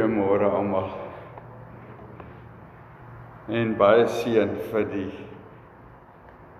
Goeiemôre 0.00 0.48
almal. 0.48 0.90
En 3.52 3.72
baie 3.76 4.06
seën 4.08 4.54
vir 4.70 4.84
die 4.88 5.08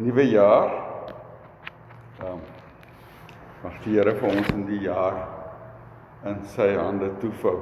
nuwe 0.05 0.27
jaar. 0.29 0.75
Ehm 2.21 2.43
mag 3.63 3.79
die 3.85 3.95
Here 3.97 4.13
vir 4.17 4.29
ons 4.29 4.51
in 4.53 4.67
die 4.69 4.81
jaar 4.85 5.17
in 6.29 6.43
sy 6.53 6.69
hande 6.77 7.09
toevou. 7.23 7.57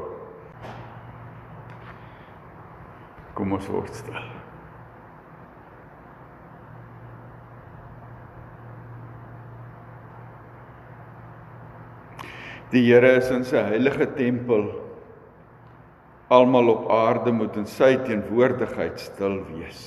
Kom 3.38 3.54
ons 3.54 3.70
word 3.70 3.94
stil. 3.94 4.18
Die 12.74 12.82
Here 12.90 13.14
is 13.22 13.30
in 13.30 13.46
sy 13.46 13.62
heilige 13.70 14.10
tempel. 14.18 14.87
Almal 16.28 16.68
op 16.68 16.90
aarde 16.92 17.32
moet 17.32 17.56
in 17.56 17.66
sy 17.66 17.94
teenwoordigheid 18.04 19.00
stil 19.00 19.38
wees. 19.48 19.86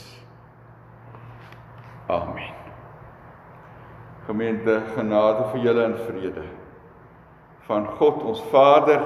Amen. 2.10 2.58
Gemeente, 4.26 4.80
genade 4.96 5.46
vir 5.52 5.68
julle 5.68 5.86
en 5.86 5.96
vrede 6.08 6.48
van 7.70 7.86
God 8.00 8.24
ons 8.28 8.42
Vader 8.52 9.00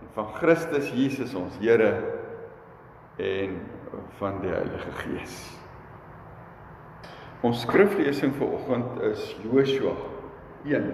en 0.00 0.08
van 0.14 0.30
Christus 0.38 0.88
Jesus 0.94 1.34
ons 1.36 1.56
Here 1.60 1.90
en 3.20 3.58
van 4.18 4.40
die 4.40 4.52
Heilige 4.54 4.94
Gees. 5.02 5.36
Ons 7.44 7.60
skriflesing 7.66 8.32
vir 8.38 8.54
oggend 8.56 9.02
is 9.10 9.26
Joshua 9.44 9.92
1. 10.64 10.86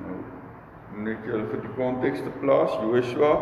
Nou 0.00 0.18
net 1.04 1.26
julle 1.28 1.44
vir 1.50 1.60
die 1.62 1.74
konteks 1.76 2.22
te 2.24 2.32
plaas. 2.40 2.72
Joshua 2.80 3.34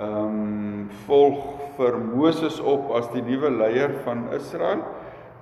ehm 0.00 0.36
um, 0.40 0.88
volg 1.06 1.40
vir 1.76 1.96
Moses 2.00 2.58
op 2.60 2.90
as 2.96 3.08
die 3.12 3.22
nuwe 3.24 3.50
leier 3.52 3.92
van 4.04 4.26
Israel. 4.36 4.82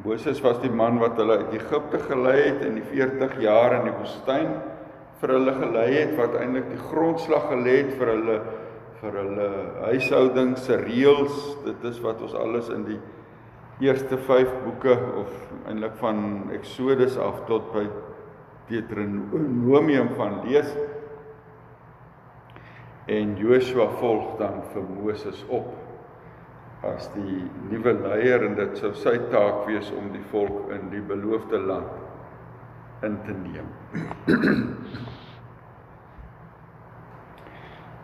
Moses 0.04 0.40
was 0.42 0.58
die 0.62 0.70
man 0.70 0.98
wat 1.02 1.18
hulle 1.18 1.40
uit 1.42 1.54
Egipte 1.58 1.98
gelei 2.04 2.36
het 2.40 2.64
in 2.66 2.76
die 2.78 2.86
40 2.86 3.38
jaar 3.42 3.78
in 3.80 3.88
die 3.88 3.94
woestyn 3.96 4.50
vir 5.18 5.34
hulle 5.34 5.54
gelei 5.58 5.86
het 5.94 6.12
wat 6.18 6.36
eintlik 6.38 6.68
die 6.70 6.82
grondslag 6.90 7.48
gelê 7.50 7.76
het 7.80 7.94
vir 7.98 8.12
hulle 8.14 8.36
vir 8.98 9.14
hulle 9.14 9.48
huishouding 9.86 10.56
se 10.58 10.76
reëls. 10.82 11.38
Dit 11.66 11.84
is 11.90 11.98
wat 12.02 12.22
ons 12.22 12.34
alles 12.34 12.70
in 12.74 12.84
die 12.86 12.98
eerste 13.86 14.18
5 14.18 14.54
boeke 14.64 14.94
of 15.22 15.30
eintlik 15.70 15.94
van 16.02 16.50
Eksodus 16.54 17.18
af 17.22 17.44
tot 17.50 17.70
by 17.74 17.86
Deuteronomium 18.70 20.10
van 20.18 20.40
lees 20.46 20.70
en 23.08 23.36
Joshua 23.40 23.88
volg 24.00 24.36
dan 24.38 24.60
vir 24.72 24.84
Moses 24.84 25.44
op 25.48 25.68
as 26.84 27.08
die 27.14 27.40
nuwe 27.70 27.94
leier 28.04 28.44
en 28.44 28.54
dit 28.58 28.76
sou 28.78 28.92
sy 28.94 29.16
taak 29.32 29.64
wees 29.66 29.88
om 29.96 30.12
die 30.12 30.24
volk 30.30 30.68
in 30.76 30.90
die 30.92 31.00
beloofde 31.02 31.58
land 31.58 33.04
in 33.08 33.16
te 33.24 33.32
neem. 33.32 33.68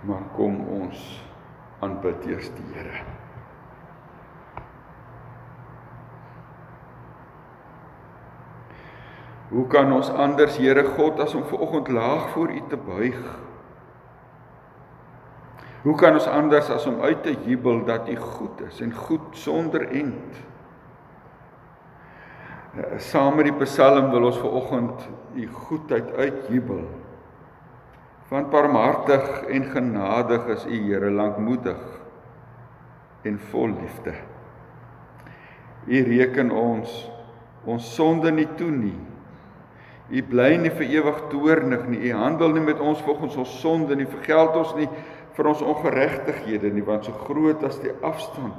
maar 0.08 0.24
kom 0.36 0.56
ons 0.80 1.22
aanbid 1.84 2.26
eers 2.30 2.48
die 2.56 2.66
Here. 2.72 3.04
Hoe 9.52 9.66
kan 9.70 9.92
ons 9.92 10.10
anders 10.10 10.56
Here 10.56 10.84
God 10.96 11.20
as 11.20 11.34
om 11.36 11.44
ver 11.50 11.60
oggend 11.68 11.88
laag 11.92 12.30
voor 12.32 12.48
U 12.50 12.62
te 12.68 12.76
buig? 12.76 13.20
Hoe 15.84 15.94
kan 16.00 16.16
ons 16.16 16.26
anders 16.26 16.70
as 16.72 16.86
om 16.88 17.02
uit 17.04 17.22
te 17.22 17.34
jubel 17.44 17.82
dat 17.84 18.08
U 18.08 18.16
goed 18.16 18.60
is 18.64 18.80
en 18.80 18.92
goed 18.96 19.36
sonder 19.36 19.84
end? 19.92 20.38
Eh, 22.74 22.96
saam 22.98 23.36
met 23.36 23.50
die 23.50 23.58
Psalm 23.66 24.08
wil 24.10 24.30
ons 24.30 24.40
vanoggend 24.40 25.04
U 25.36 25.48
goedheid 25.52 26.08
uitjubel. 26.16 26.86
Want 28.30 28.48
barmhartig 28.50 29.44
en 29.52 29.68
genadig 29.74 30.46
is 30.56 30.64
U 30.64 30.78
Here, 30.88 31.10
lankmoedig 31.10 31.82
en 33.28 33.36
vol 33.50 33.76
liefde. 33.76 34.14
U 35.84 36.00
reken 36.08 36.50
ons 36.50 37.02
ons 37.64 37.94
sonde 37.94 38.32
nie 38.32 38.48
toe 38.56 38.70
nie. 38.72 38.96
U 40.08 40.20
bly 40.28 40.50
nie 40.60 40.72
vir 40.72 40.88
ewig 40.98 41.20
toornig 41.32 41.84
nie. 41.88 42.00
U 42.08 42.16
handel 42.16 42.56
nie 42.56 42.64
met 42.64 42.80
ons 42.80 43.00
volgens 43.04 43.36
ons 43.40 43.60
sonde 43.60 43.96
nie. 43.96 44.08
Vergeld 44.08 44.56
ons 44.60 44.74
nie 44.76 44.88
vir 45.34 45.50
ons 45.50 45.62
ongeregtighede 45.62 46.70
nie 46.70 46.84
want 46.86 47.08
so 47.08 47.12
groot 47.26 47.62
as 47.66 47.80
die 47.82 47.92
afstand 48.06 48.54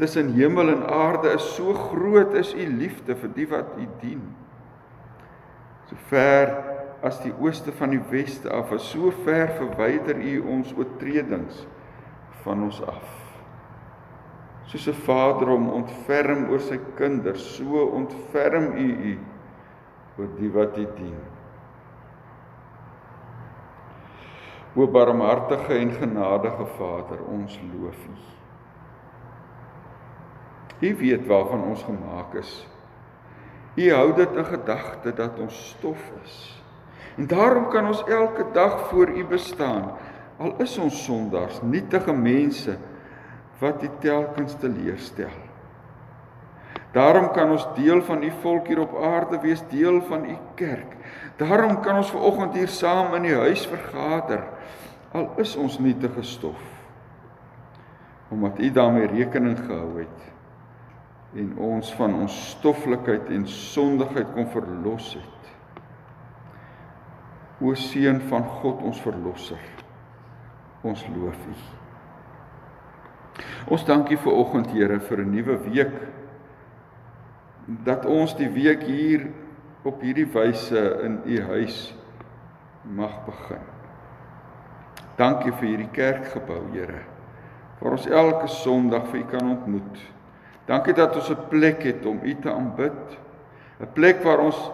tussen 0.00 0.32
hemel 0.32 0.72
en 0.72 0.86
aarde 0.88 1.34
is 1.36 1.46
so 1.56 1.74
groot 1.76 2.34
is 2.40 2.54
u 2.54 2.66
liefde 2.66 3.16
vir 3.20 3.32
die 3.36 3.46
wat 3.50 3.74
u 3.76 3.86
dien. 4.00 4.22
So 5.90 5.96
ver 6.08 6.54
as 7.04 7.18
die 7.20 7.32
ooste 7.36 7.72
van 7.76 7.92
die 7.92 8.02
weste 8.12 8.48
af 8.52 8.72
is 8.72 8.86
so 8.92 9.12
ver 9.24 9.52
verwyder 9.58 10.16
u 10.16 10.38
ons 10.56 10.72
oortredings 10.76 11.66
van 12.44 12.64
ons 12.68 12.80
af. 12.88 13.08
Soos 14.72 14.88
'n 14.88 15.02
vader 15.04 15.52
hom 15.52 15.68
ontferm 15.68 16.48
oor 16.50 16.60
sy 16.60 16.78
kinders 16.96 17.44
so 17.56 17.84
ontferm 18.00 18.72
u 18.76 18.88
u 19.12 19.18
oor 20.18 20.28
die 20.38 20.50
wat 20.52 20.78
u 20.78 20.86
dien 20.96 21.39
O 24.80 24.86
barmhartige 24.88 25.74
en 25.74 25.90
genadige 25.92 26.66
Vader, 26.76 27.18
ons 27.28 27.60
loof 27.72 28.06
U. 28.08 28.14
U 30.80 30.96
weet 30.96 31.26
waarvan 31.26 31.62
ons 31.68 31.82
gemaak 31.84 32.34
is. 32.40 32.52
U 33.76 33.90
hou 33.92 34.14
dit 34.16 34.38
in 34.40 34.44
gedagte 34.44 35.12
dat 35.12 35.36
ons 35.38 35.58
stof 35.74 36.06
is. 36.22 36.38
En 37.20 37.28
daarom 37.28 37.68
kan 37.68 37.86
ons 37.92 38.00
elke 38.08 38.46
dag 38.56 38.80
voor 38.88 39.12
U 39.12 39.26
bestaan, 39.28 39.90
al 40.38 40.54
is 40.64 40.78
ons 40.78 41.04
sondaars, 41.04 41.60
nietige 41.60 42.12
mense 42.12 42.78
wat 43.60 43.84
U 43.84 43.90
telkens 44.00 44.56
teleurstel. 44.56 45.49
Daarom 46.92 47.30
kan 47.30 47.50
ons 47.50 47.66
deel 47.74 48.02
van 48.02 48.22
U 48.22 48.30
volk 48.42 48.66
hier 48.66 48.80
op 48.80 48.96
aarde 49.02 49.38
wees, 49.40 49.62
deel 49.70 50.00
van 50.08 50.24
U 50.24 50.36
kerk. 50.54 50.96
Daarom 51.36 51.80
kan 51.80 51.96
ons 51.96 52.10
ver 52.10 52.20
oggend 52.20 52.54
hier 52.54 52.68
saam 52.68 53.14
in 53.14 53.22
die 53.22 53.36
huis 53.36 53.66
vergader. 53.66 54.42
Al 55.12 55.30
is 55.42 55.56
ons 55.56 55.78
nietige 55.78 56.22
stof 56.22 56.68
omdat 58.30 58.58
u 58.58 58.70
daarmee 58.70 59.06
rekening 59.06 59.58
gehou 59.58 59.98
het 59.98 60.26
en 61.34 61.56
ons 61.58 61.94
van 61.94 62.14
ons 62.14 62.36
stoffelikheid 62.50 63.28
en 63.30 63.46
sondigheid 63.48 64.32
kon 64.34 64.46
verlos 64.50 65.14
het. 65.14 65.50
O 67.60 67.74
seun 67.74 68.20
van 68.30 68.46
God 68.62 68.82
ons 68.86 69.02
verlosser 69.02 69.62
ons 70.82 71.02
loof 71.14 71.42
u. 71.46 71.56
Ons 73.74 73.84
dankie 73.84 74.16
vir 74.18 74.32
oggend 74.32 74.70
Here 74.72 75.00
vir 75.00 75.18
'n 75.18 75.30
nuwe 75.30 75.56
week 75.68 75.92
dat 77.84 78.06
ons 78.06 78.36
die 78.36 78.50
week 78.50 78.82
hier 78.82 79.28
op 79.82 80.00
hierdie 80.00 80.28
wyse 80.32 80.86
in 81.04 81.20
u 81.24 81.42
huis 81.42 81.94
mag 82.82 83.20
begin 83.24 83.68
Dankie 85.20 85.52
vir 85.52 85.66
hierdie 85.68 85.90
kerkgebou, 85.92 86.62
Here. 86.72 87.02
Waar 87.80 87.96
ons 87.96 88.06
elke 88.08 88.48
Sondag 88.48 89.10
vir 89.10 89.20
U 89.20 89.24
kan 89.28 89.50
ontmoet. 89.52 90.04
Dankie 90.68 90.94
dat 90.96 91.16
ons 91.16 91.30
'n 91.30 91.48
plek 91.48 91.82
het 91.82 92.06
om 92.06 92.20
U 92.22 92.34
te 92.34 92.52
aanbid. 92.52 93.18
'n 93.80 93.92
Plek 93.92 94.22
waar 94.22 94.38
ons 94.38 94.70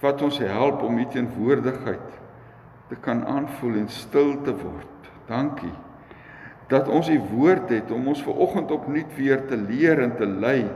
wat 0.00 0.22
ons 0.22 0.38
help 0.38 0.82
om 0.82 0.98
U 0.98 1.04
teenwoordigheid 1.04 2.08
te 2.88 2.96
kan 3.00 3.26
aanvoel 3.26 3.74
en 3.74 3.88
stil 3.88 4.42
te 4.42 4.52
word. 4.52 5.10
Dankie 5.26 5.74
dat 6.68 6.88
ons 6.88 7.08
U 7.08 7.18
woord 7.18 7.68
het 7.68 7.90
om 7.90 8.08
ons 8.08 8.22
ver 8.22 8.34
oggend 8.34 8.70
opnuut 8.70 9.16
weer 9.16 9.46
te 9.46 9.56
leer 9.56 10.00
en 10.02 10.16
te 10.16 10.26
lei. 10.26 10.66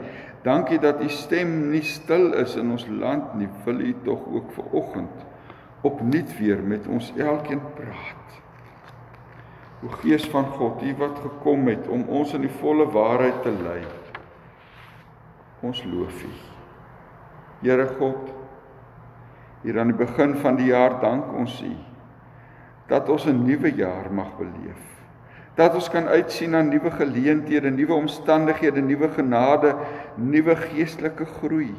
Dankie 0.42 0.78
dat 0.78 1.02
U 1.02 1.08
stem 1.08 1.70
nie 1.70 1.82
stil 1.84 2.32
is 2.32 2.56
in 2.56 2.70
ons 2.70 2.86
land 2.88 3.34
nie. 3.36 3.48
Wil 3.64 3.80
U 3.80 3.94
tog 4.04 4.26
ook 4.26 4.52
ver 4.52 4.64
oggend 4.70 5.26
opnuut 5.80 6.38
weer 6.38 6.62
met 6.62 6.86
ons 6.86 7.12
elkeen 7.16 7.60
praat. 7.74 8.40
O 9.80 9.88
Gees 9.88 10.26
van 10.28 10.44
God, 10.44 10.82
U 10.82 10.94
wat 11.00 11.18
gekom 11.18 11.68
het 11.72 11.88
om 11.88 12.04
ons 12.08 12.34
in 12.36 12.44
die 12.44 12.56
volle 12.60 12.84
waarheid 12.92 13.42
te 13.42 13.52
lei. 13.62 13.80
Ons 15.64 15.80
loof 15.84 16.24
U. 16.24 16.32
Here 17.60 17.86
God, 17.96 18.28
hier 19.62 19.80
aan 19.80 19.92
die 19.92 19.96
begin 19.96 20.36
van 20.40 20.56
die 20.56 20.68
jaar 20.72 21.00
dank 21.00 21.32
ons 21.36 21.60
U 21.64 21.72
dat 22.90 23.08
ons 23.08 23.24
'n 23.24 23.44
nuwe 23.46 23.70
jaar 23.74 24.12
mag 24.12 24.36
beleef. 24.36 24.99
Dat 25.60 25.76
ons 25.76 25.90
kan 25.92 26.08
uitsien 26.08 26.54
na 26.56 26.62
nuwe 26.64 26.90
geleenthede, 26.94 27.68
nuwe 27.70 27.98
omstandighede, 27.98 28.80
nuwe 28.80 29.10
genade, 29.12 29.74
nuwe 30.16 30.56
geestelike 30.56 31.26
groei. 31.36 31.74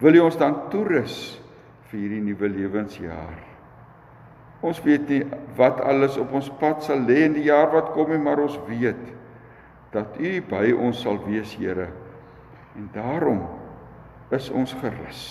Wil 0.00 0.16
U 0.16 0.24
ons 0.30 0.40
dan 0.40 0.56
toerus 0.72 1.16
vir 1.90 1.98
hierdie 1.98 2.22
nuwe 2.24 2.48
lewensjaar? 2.48 3.36
Ons 4.64 4.80
weet 4.84 5.08
nie 5.12 5.20
wat 5.56 5.80
alles 5.84 6.16
op 6.20 6.32
ons 6.36 6.48
pad 6.60 6.84
sal 6.84 7.04
lê 7.08 7.22
in 7.26 7.36
die 7.36 7.46
jaar 7.48 7.68
wat 7.74 7.92
kom 7.92 8.12
nie, 8.12 8.20
maar 8.20 8.40
ons 8.40 8.56
weet 8.68 9.00
dat 9.92 10.16
U 10.20 10.32
by 10.48 10.70
ons 10.72 11.00
sal 11.02 11.20
wees, 11.26 11.52
Here. 11.58 11.90
En 12.78 12.88
daarom 12.94 13.42
is 14.32 14.48
ons 14.54 14.72
gerus. 14.80 15.24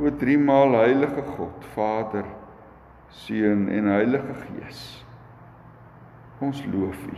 O 0.00 0.10
drie 0.18 0.38
maal 0.40 0.74
heilige 0.80 1.22
God, 1.36 1.66
Vader, 1.74 2.24
Seun 3.22 3.68
en 3.70 3.86
Heilige 3.92 4.34
Gees. 4.42 4.82
Ons 6.42 6.60
loof 6.72 6.98
U. 7.06 7.16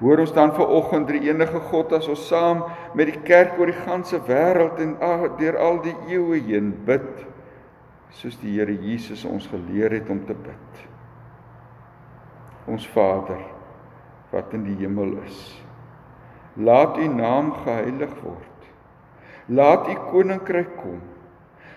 Hoor 0.00 0.20
ons 0.24 0.32
dan 0.36 0.52
vanoggend 0.56 1.08
die 1.08 1.28
enige 1.30 1.60
God 1.70 1.92
as 1.96 2.08
ons 2.12 2.26
saam 2.28 2.64
met 2.96 3.08
die 3.08 3.22
kerk 3.28 3.56
oor 3.60 3.70
die 3.70 3.84
ganse 3.86 4.18
wêreld 4.28 4.80
en 4.82 4.96
deur 5.40 5.56
al 5.60 5.80
die 5.84 5.94
eeue 6.12 6.40
heen 6.48 6.74
bid 6.88 7.24
soos 8.16 8.36
die 8.40 8.54
Here 8.56 8.72
Jesus 8.72 9.24
ons 9.28 9.48
geleer 9.52 9.96
het 9.96 10.10
om 10.12 10.22
te 10.28 10.36
bid. 10.36 10.82
Ons 12.68 12.86
Vader 12.92 13.42
wat 14.32 14.52
in 14.56 14.64
die 14.66 14.76
hemel 14.80 15.16
is. 15.24 15.40
Laat 16.56 16.96
U 16.98 17.08
naam 17.12 17.52
geheilig 17.64 18.12
word. 18.24 18.70
Laat 19.48 19.88
U 19.92 19.96
koninkryk 20.10 20.72
kom. 20.80 21.00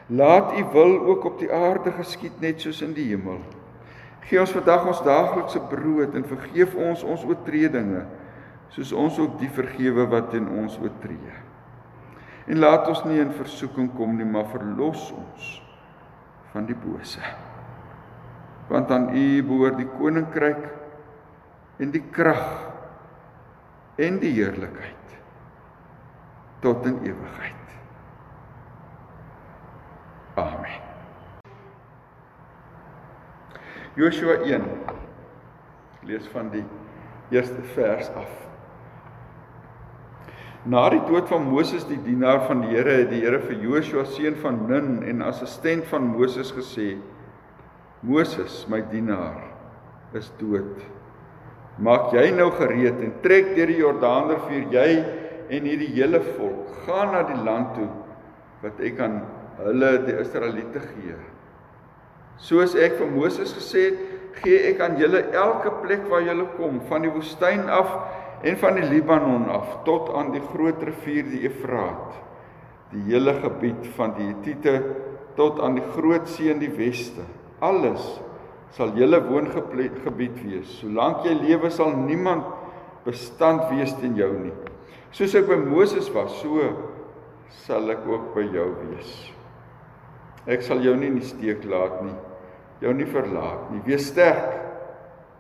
Laat 0.10 0.58
U 0.58 0.64
wil 0.74 1.00
ook 1.06 1.26
op 1.26 1.40
die 1.40 1.52
aarde 1.54 1.92
geskied 1.92 2.40
net 2.42 2.62
soos 2.62 2.82
in 2.82 2.96
die 2.98 3.12
hemel. 3.12 3.44
Gee 4.26 4.40
ons 4.42 4.54
vandag 4.54 4.88
ons 4.90 5.04
daaglikse 5.06 5.62
brood 5.70 6.16
en 6.18 6.26
vergeef 6.26 6.74
ons 6.76 7.04
ons 7.06 7.26
oortredinge 7.30 8.06
soos 8.74 8.92
ons 8.94 9.18
ook 9.22 9.38
die 9.42 9.50
vergewe 9.50 10.06
wat 10.10 10.34
in 10.38 10.50
ons 10.62 10.78
oortree. 10.82 11.36
En 12.50 12.62
laat 12.62 12.88
ons 12.90 13.04
nie 13.06 13.20
in 13.22 13.34
versoeking 13.34 13.92
kom 13.98 14.16
nie, 14.18 14.26
maar 14.26 14.50
verlos 14.50 15.10
ons 15.14 15.50
van 16.54 16.66
die 16.70 16.78
bose. 16.78 17.22
Want 18.70 18.92
aan 18.94 19.10
U 19.14 19.26
behoort 19.46 19.78
die 19.82 19.90
koninkryk 19.98 20.66
en 21.82 21.94
die 21.94 22.04
krag 22.14 22.46
en 24.00 24.20
die 24.22 24.34
heerlikheid 24.38 25.18
tot 26.64 26.86
in 26.90 27.00
ewigheid. 27.06 27.59
Amen. 30.40 30.78
Joshua 34.00 34.40
1 34.46 34.64
lees 36.08 36.28
van 36.32 36.52
die 36.54 36.64
eerste 37.34 37.62
vers 37.76 38.08
af. 38.16 38.30
Na 40.70 40.86
die 40.92 41.02
dood 41.08 41.30
van 41.32 41.46
Moses 41.48 41.86
die 41.88 42.00
dienaar 42.04 42.44
van 42.48 42.62
die 42.66 42.74
Here 42.76 43.00
het 43.02 43.12
die 43.14 43.22
Here 43.24 43.40
vir 43.44 43.62
Joshua 43.64 44.06
seun 44.08 44.38
van 44.44 44.62
Nun 44.70 45.00
en 45.08 45.24
assistent 45.28 45.88
van 45.92 46.08
Moses 46.14 46.52
gesê: 46.56 46.98
Moses, 48.02 48.66
my 48.72 48.82
dienaar, 48.92 49.42
is 50.16 50.32
dood. 50.40 50.84
Maak 51.80 52.12
jy 52.16 52.30
nou 52.36 52.50
gereed 52.56 53.00
en 53.04 53.16
trek 53.24 53.54
deur 53.56 53.72
die 53.72 53.80
Jordaanrivier 53.80 54.68
jy 54.74 54.90
en 55.50 55.68
hierdie 55.68 55.94
hele 55.96 56.20
volk. 56.36 56.74
Gaan 56.86 57.14
na 57.16 57.24
die 57.28 57.40
land 57.44 57.76
toe 57.78 57.88
wat 58.64 58.80
ek 58.84 59.00
aan 59.04 59.22
hulle 59.66 59.92
die 60.06 60.16
Israeliete 60.22 60.82
gee. 60.94 61.18
Soos 62.40 62.76
ek 62.80 62.96
vir 63.00 63.12
Moses 63.12 63.52
gesê 63.58 63.90
het, 63.90 64.00
gee 64.40 64.62
ek 64.70 64.80
aan 64.84 64.98
julle 65.02 65.26
elke 65.36 65.74
plek 65.82 66.06
waar 66.12 66.24
julle 66.24 66.48
kom, 66.56 66.80
van 66.88 67.04
die 67.04 67.12
woestyn 67.12 67.68
af 67.72 67.92
en 68.48 68.56
van 68.62 68.80
die 68.80 68.88
Libanon 68.88 69.50
af 69.52 69.82
tot 69.88 70.14
aan 70.16 70.32
die 70.32 70.44
groot 70.54 70.80
rivier 70.88 71.28
die 71.28 71.44
Efraat, 71.50 72.16
die 72.94 73.04
hele 73.10 73.36
gebied 73.42 73.90
van 73.98 74.16
die 74.16 74.30
Hittite 74.30 74.78
tot 75.36 75.60
aan 75.64 75.76
die 75.80 75.86
groot 75.96 76.30
see 76.32 76.52
in 76.52 76.62
die 76.64 76.72
weste. 76.72 77.26
Alles 77.60 78.06
sal 78.76 78.94
julle 78.98 79.20
woongebied 79.26 80.38
wees. 80.46 80.78
Solank 80.80 81.26
jy 81.28 81.36
lewe 81.36 81.72
sal 81.74 81.92
niemand 81.98 82.48
bestand 83.06 83.68
wees 83.74 83.96
teen 84.00 84.16
jou 84.20 84.32
nie. 84.38 84.54
Soos 85.16 85.34
ek 85.36 85.50
by 85.50 85.58
Moses 85.60 86.08
was, 86.14 86.36
so 86.40 86.70
sal 87.66 87.90
ek 87.92 88.06
ook 88.08 88.32
by 88.36 88.46
jou 88.54 88.70
wees. 88.86 89.14
Ek 90.50 90.66
sal 90.66 90.81
jou 90.81 90.96
nie 90.98 91.12
in 91.12 91.19
die 91.22 91.30
steek 91.30 91.63
laat 91.69 92.01
nie 92.01 92.16
jou 92.80 92.94
nie 92.96 93.07
verlaat 93.10 93.69
nie. 93.74 93.81
Wees 93.88 94.07
sterk. 94.07 94.56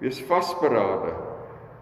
Wees 0.03 0.21
vasberade 0.27 1.15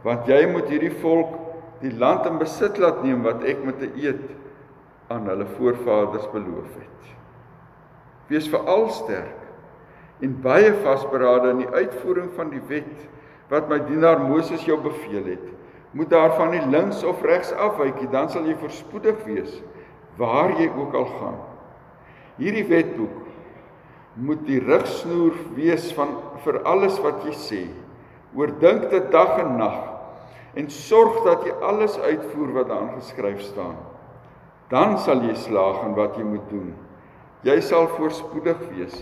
want 0.05 0.29
jy 0.29 0.43
moet 0.47 0.69
hierdie 0.71 0.93
volk 1.01 1.33
die 1.81 1.91
land 1.99 2.25
in 2.29 2.37
besit 2.39 2.77
laat 2.79 3.01
neem 3.03 3.25
wat 3.25 3.41
ek 3.43 3.63
met 3.65 3.81
'n 3.81 3.97
eed 3.97 4.23
aan 5.09 5.25
hulle 5.27 5.45
voorvaders 5.57 6.27
beloof 6.31 6.71
het. 6.77 7.01
Wees 8.29 8.47
veral 8.47 8.89
sterk 8.89 9.41
en 10.21 10.41
baie 10.41 10.71
vasberade 10.83 11.49
in 11.49 11.57
die 11.57 11.73
uitvoering 11.73 12.31
van 12.35 12.49
die 12.49 12.61
wet 12.69 13.07
wat 13.49 13.69
my 13.69 13.79
dienaar 13.79 14.19
Moses 14.19 14.65
jou 14.65 14.77
beveel 14.81 15.25
het. 15.25 15.47
Moet 15.91 16.09
daarvan 16.09 16.51
nie 16.51 16.65
links 16.69 17.03
of 17.03 17.21
regs 17.23 17.51
afwyk 17.51 18.01
nie, 18.01 18.09
dan 18.11 18.29
sal 18.29 18.45
jy 18.45 18.55
voorspoedig 18.55 19.23
wees 19.25 19.61
waar 20.17 20.51
jy 20.59 20.69
ook 20.77 20.93
al 20.93 21.05
gaan. 21.05 21.39
Hierdie 22.37 22.67
wetboek 22.69 23.25
moet 24.17 24.41
die 24.47 24.59
rigsnoer 24.61 25.35
wees 25.57 25.89
van 25.97 26.15
vir 26.45 26.59
alles 26.69 26.97
wat 27.01 27.23
jy 27.25 27.33
sê. 27.37 27.61
Oordink 28.37 28.89
dit 28.91 29.11
dag 29.13 29.37
en 29.41 29.55
nag 29.57 29.77
en 30.57 30.69
sorg 30.73 31.19
dat 31.25 31.45
jy 31.45 31.53
alles 31.65 31.97
uitvoer 32.01 32.53
wat 32.55 32.69
daarin 32.71 32.95
geskryf 32.97 33.41
staan. 33.45 33.77
Dan 34.71 34.97
sal 35.01 35.21
jy 35.25 35.35
slaag 35.37 35.83
in 35.85 35.93
wat 35.97 36.17
jy 36.17 36.25
moet 36.27 36.47
doen. 36.49 36.71
Jy 37.45 37.59
sal 37.63 37.87
voorspoedig 37.93 38.59
wees. 38.73 38.95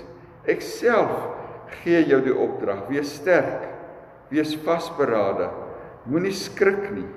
Ek 0.51 0.61
self 0.61 1.15
gee 1.81 2.03
jou 2.05 2.19
die 2.25 2.35
opdrag. 2.35 2.83
Wees 2.91 3.15
sterk. 3.17 3.65
Wees 4.31 4.53
vasberade. 4.67 5.49
Moenie 6.11 6.35
skrik 6.35 6.91
nie. 6.93 7.07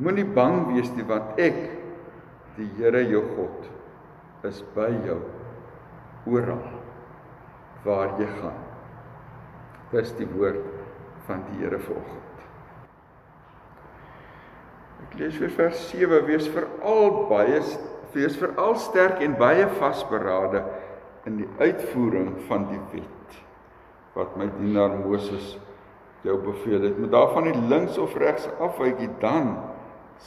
Moenie 0.00 0.26
bang 0.26 0.64
wees 0.72 0.90
nie 0.96 1.06
want 1.06 1.38
ek 1.38 1.60
die 2.56 2.68
Here 2.80 3.04
jou 3.06 3.22
God 3.36 3.70
is 4.48 4.60
by 4.74 4.90
jou 5.06 5.20
oral 6.26 6.62
waar 7.84 8.14
jy 8.20 8.28
gaan. 8.40 8.60
Dis 9.92 10.12
die 10.18 10.28
woord 10.32 10.62
van 11.26 11.42
die 11.48 11.62
Here 11.62 11.78
vanoggend. 11.78 12.22
Ek 15.04 15.18
lees 15.20 15.36
weer 15.38 15.52
vers 15.52 15.82
7: 15.90 16.22
Wees 16.28 16.48
veral 16.52 17.26
baie 17.30 17.60
wees 18.14 18.36
veral 18.38 18.76
sterk 18.78 19.20
en 19.26 19.34
baie 19.38 19.66
vasberade 19.80 20.62
in 21.26 21.40
die 21.40 21.48
uitvoering 21.58 22.34
van 22.48 22.68
die 22.70 22.80
wet 22.92 23.38
wat 24.14 24.36
my 24.38 24.46
dienaar 24.60 24.94
Moses 25.00 25.56
jou 26.22 26.36
beveel 26.44 26.86
het. 26.86 26.98
Moet 26.98 27.10
daarvan 27.10 27.48
nie 27.48 27.56
links 27.72 27.98
of 27.98 28.14
regs 28.20 28.46
afwyk 28.62 29.02
nie, 29.02 29.10
dan 29.20 29.56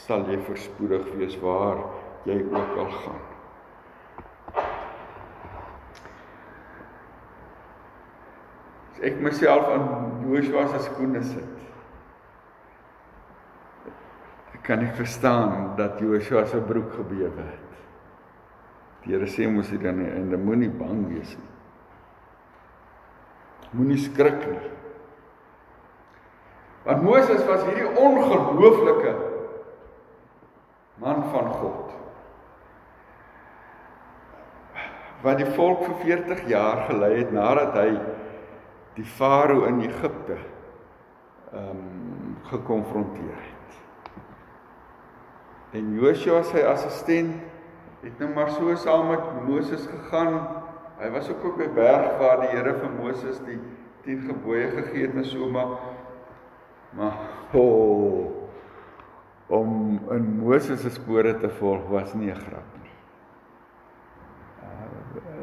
sal 0.03 0.27
jy 0.27 0.37
voorspoedig 0.43 1.07
wees 1.15 1.39
waar 1.41 1.79
jy 2.27 2.41
ook 2.51 2.77
al 2.83 2.91
gaan. 3.05 3.36
As 8.97 9.03
ek 9.05 9.19
myself 9.21 9.67
aan 9.69 10.23
Joshua 10.25 10.63
se 10.71 10.79
skoene 10.87 11.21
sit. 11.21 11.57
Ek 14.57 14.63
kan 14.65 14.81
nie 14.81 14.89
verstaan 14.97 15.75
dat 15.77 16.01
Joshua 16.01 16.47
se 16.49 16.57
broek 16.57 16.95
gebewe 16.97 17.29
het. 17.45 17.75
Die 19.03 19.13
Here 19.13 19.29
sê 19.29 19.45
mos 19.45 19.69
hy 19.69 19.77
dan 19.83 20.01
en 20.01 20.31
dan 20.33 20.41
moenie 20.41 20.71
bang 20.73 21.05
wees 21.11 21.35
nie. 21.37 21.53
Moenie 23.77 24.01
skrik 24.01 24.41
nie. 24.49 24.73
Want 26.87 27.05
Moses 27.05 27.45
was 27.45 27.69
hierdie 27.69 27.93
ongelooflike 28.01 29.13
man 30.97 31.21
van 31.29 31.53
God. 31.53 31.95
Wat 35.21 35.37
die 35.37 35.49
volk 35.53 35.85
vir 35.85 35.97
40 36.01 36.47
jaar 36.49 36.87
gelei 36.89 37.17
het 37.19 37.35
nadat 37.35 37.77
hy 37.77 37.91
die 38.97 39.05
farao 39.05 39.65
in 39.69 39.81
Egipte 39.85 40.37
ehm 41.53 41.69
um, 41.69 42.35
gekonfronteer 42.47 43.37
het. 43.43 43.77
En 45.77 45.93
Joshua 45.99 46.41
sy 46.47 46.63
assistent 46.63 47.35
het 48.01 48.19
nou 48.21 48.29
maar 48.33 48.49
so 48.55 48.75
saam 48.75 49.09
met 49.11 49.25
Moses 49.47 49.87
gegaan. 49.87 50.37
Hy 50.97 51.09
was 51.13 51.29
ook 51.29 51.43
op 51.45 51.59
'n 51.59 51.73
berg 51.73 52.17
waar 52.19 52.41
die 52.41 52.49
Here 52.49 52.73
vir 52.73 52.89
Moses 52.99 53.39
die 53.45 53.59
10 54.03 54.21
gebooie 54.27 54.69
gegee 54.71 55.07
het 55.07 55.15
en 55.15 55.25
so 55.25 55.49
maar 55.49 55.77
maar 56.95 57.17
oh, 57.51 58.31
om 59.47 59.99
in 60.11 60.37
Moses 60.39 60.81
se 60.81 60.89
spore 60.89 61.37
te 61.37 61.49
volg 61.49 61.87
was 61.87 62.13
nie 62.13 62.31
'n 62.31 62.35
grap 62.35 62.69
nie. 62.81 62.95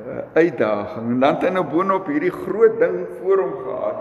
Uh, 0.07 0.24
uitdaging 0.35 1.11
en 1.15 1.21
dan 1.21 1.37
het 1.37 1.47
hy 1.47 1.53
nou 1.55 1.65
boonop 1.71 2.09
hierdie 2.11 2.35
groot 2.35 2.79
ding 2.81 3.01
voor 3.21 3.43
hom 3.43 3.55
gehad. 3.65 4.01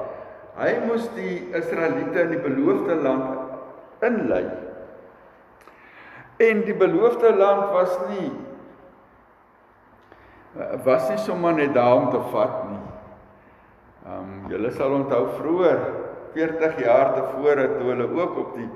Hy 0.58 0.72
moes 0.86 1.06
die 1.16 1.36
Israeliete 1.58 2.28
in 2.28 2.34
die 2.36 2.42
beloofde 2.42 2.98
land 3.02 4.04
inlei. 4.06 4.44
En 6.44 6.64
die 6.68 6.76
beloofde 6.78 7.34
land 7.38 7.70
was 7.74 7.94
nie 8.12 8.32
was 10.86 11.08
nie 11.10 11.18
sommer 11.18 11.56
net 11.58 11.72
daar 11.74 11.96
om 11.98 12.12
te 12.14 12.20
vat 12.30 12.58
nie. 12.70 12.82
Ehm 14.04 14.18
um, 14.20 14.34
julle 14.52 14.70
sal 14.76 14.94
onthou 14.94 15.24
vroeër 15.40 15.80
40 16.34 16.82
jaar 16.84 17.14
tevore 17.16 17.70
toe 17.78 17.88
hulle 17.90 18.10
ook 18.10 18.38
op 18.42 18.58
die 18.58 18.68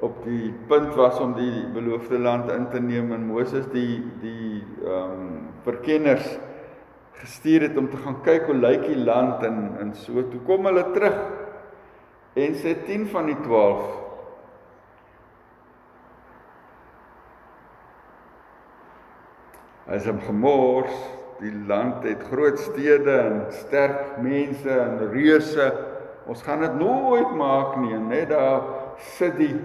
op 0.00 0.22
die 0.24 0.52
punt 0.68 0.94
was 0.96 1.18
om 1.20 1.34
die 1.36 1.64
beloofde 1.74 2.18
land 2.18 2.50
in 2.52 2.68
te 2.72 2.80
neem 2.80 3.10
en 3.12 3.26
Moses 3.26 3.66
die 3.74 3.98
die 4.22 4.62
ehm 4.84 5.16
um, 5.16 5.26
verkenners 5.66 6.28
gestuur 7.20 7.68
het 7.68 7.78
om 7.78 7.88
te 7.90 8.00
gaan 8.00 8.20
kyk 8.24 8.48
hoe 8.48 8.56
lyk 8.56 8.86
die 8.88 9.00
land 9.04 9.44
en 9.46 9.62
en 9.80 9.94
so. 9.94 10.22
Toe 10.32 10.40
kom 10.46 10.68
hulle 10.68 10.84
terug. 10.94 11.18
En 12.40 12.54
sê 12.62 12.76
10 12.86 13.08
van 13.12 13.28
die 13.30 13.38
12 13.44 13.98
As 19.90 20.04
hom 20.06 20.20
gemors, 20.22 20.92
die 21.40 21.50
land 21.66 22.04
het 22.06 22.20
groot 22.30 22.60
stede 22.62 23.16
en 23.24 23.40
sterk 23.50 24.20
mense 24.22 24.70
en 24.70 25.00
reuse. 25.10 25.66
Ons 26.30 26.44
gaan 26.46 26.62
dit 26.62 26.76
nooit 26.78 27.32
maak 27.34 27.74
nie, 27.82 27.96
net 27.98 28.30
daar 28.30 28.68
sit 29.16 29.34
die 29.40 29.56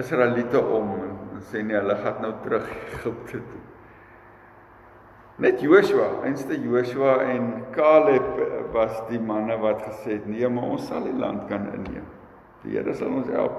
Israeliete 0.00 0.58
om 0.58 0.90
en 0.96 1.44
sê 1.52 1.62
nee, 1.62 1.76
hulle 1.78 1.94
gaan 2.02 2.18
nou 2.24 2.32
terug 2.42 2.66
Egipte 2.96 3.44
toe. 3.44 3.62
Net 5.36 5.60
Joshua, 5.60 6.22
einste 6.22 6.54
Joshua 6.54 7.24
en 7.26 7.64
Caleb 7.72 8.22
was 8.72 9.02
die 9.08 9.18
manne 9.18 9.56
wat 9.58 9.80
gesê 9.82 10.20
het 10.20 10.26
nee, 10.30 10.46
maar 10.46 10.76
ons 10.76 10.86
sal 10.86 11.02
die 11.08 11.16
land 11.18 11.48
kan 11.50 11.66
inneem. 11.74 12.06
Die 12.62 12.76
Here 12.76 12.94
sal 12.94 13.10
ons 13.10 13.32
help. 13.34 13.56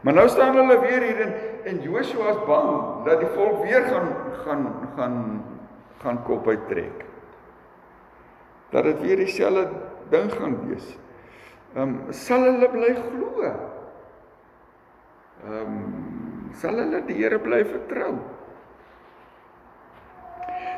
Maar 0.00 0.16
nou 0.16 0.24
staan 0.32 0.56
hulle 0.56 0.78
weer 0.80 1.04
hier 1.04 1.20
en 1.26 1.34
en 1.68 1.82
Joshua 1.84 2.30
is 2.32 2.40
bang 2.46 3.04
dat 3.04 3.20
die 3.20 3.28
volk 3.34 3.60
weer 3.66 3.84
gaan 3.90 4.08
gaan 4.46 4.64
gaan 4.96 5.18
gaan 6.00 6.22
kop 6.24 6.48
uittrek. 6.48 7.04
Dat 8.72 8.88
dit 8.88 9.00
weer 9.04 9.20
dieselfde 9.20 9.68
ding 10.08 10.32
gaan 10.32 10.56
wees. 10.68 10.96
Ehm 11.74 11.82
um, 11.82 12.12
sal 12.12 12.48
hulle 12.48 12.72
bly 12.72 12.94
glo? 12.96 13.44
Ehm 15.44 15.60
um, 15.60 16.50
sal 16.56 16.80
hulle 16.80 17.04
die 17.04 17.20
Here 17.20 17.38
bly 17.38 17.64
vertrou? 17.68 18.37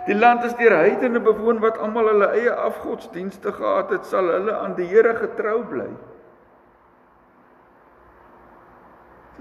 Die 0.06 0.16
land 0.16 0.44
is 0.44 0.54
deur 0.56 0.72
heidene 0.76 1.20
bewoon 1.20 1.60
wat 1.60 1.78
almal 1.78 2.08
hulle 2.08 2.30
eie 2.36 2.52
afgodsdienste 2.54 3.52
gehad 3.52 3.92
het, 3.92 4.06
sal 4.08 4.30
hulle 4.32 4.54
aan 4.56 4.76
die 4.78 4.88
Here 4.88 5.12
getrou 5.18 5.60
bly. 5.68 5.88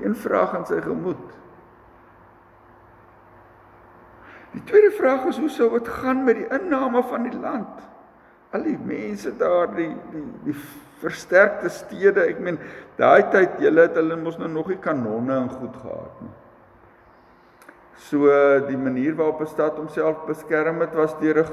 Een 0.03 0.15
vraag 0.15 0.57
in 0.59 0.65
sy 0.67 0.81
gemoed. 0.83 1.23
Die 4.51 4.63
tweede 4.65 4.91
vraag 4.97 5.27
is 5.29 5.39
hoe 5.39 5.49
sou 5.53 5.69
dit 5.77 5.87
gaan 6.01 6.23
met 6.25 6.39
die 6.39 6.49
inname 6.59 7.03
van 7.07 7.27
die 7.27 7.39
land? 7.39 7.87
Al 8.51 8.63
die 8.65 8.77
mense 8.81 9.31
daar, 9.37 9.69
die 9.75 9.91
die 10.11 10.23
die 10.47 10.55
versterkte 10.99 11.69
stede. 11.71 12.25
Ek 12.27 12.39
meen, 12.43 12.57
daai 12.97 13.29
tyd, 13.31 13.59
julle 13.63 13.85
het 13.85 13.97
hulle 13.99 14.17
mos 14.19 14.39
nou 14.41 14.49
nog 14.51 14.71
nie 14.71 14.79
kanonne 14.81 15.35
en 15.37 15.51
goed 15.53 15.75
gehad 15.83 16.23
nie. 16.23 16.33
So 17.99 18.29
die 18.67 18.77
manier 18.77 19.15
waarop 19.15 19.41
'n 19.41 19.47
stad 19.47 19.75
homself 19.75 20.25
beskerm 20.25 20.79
het 20.79 20.93
was 20.93 21.19
deur 21.19 21.43
'n 21.43 21.51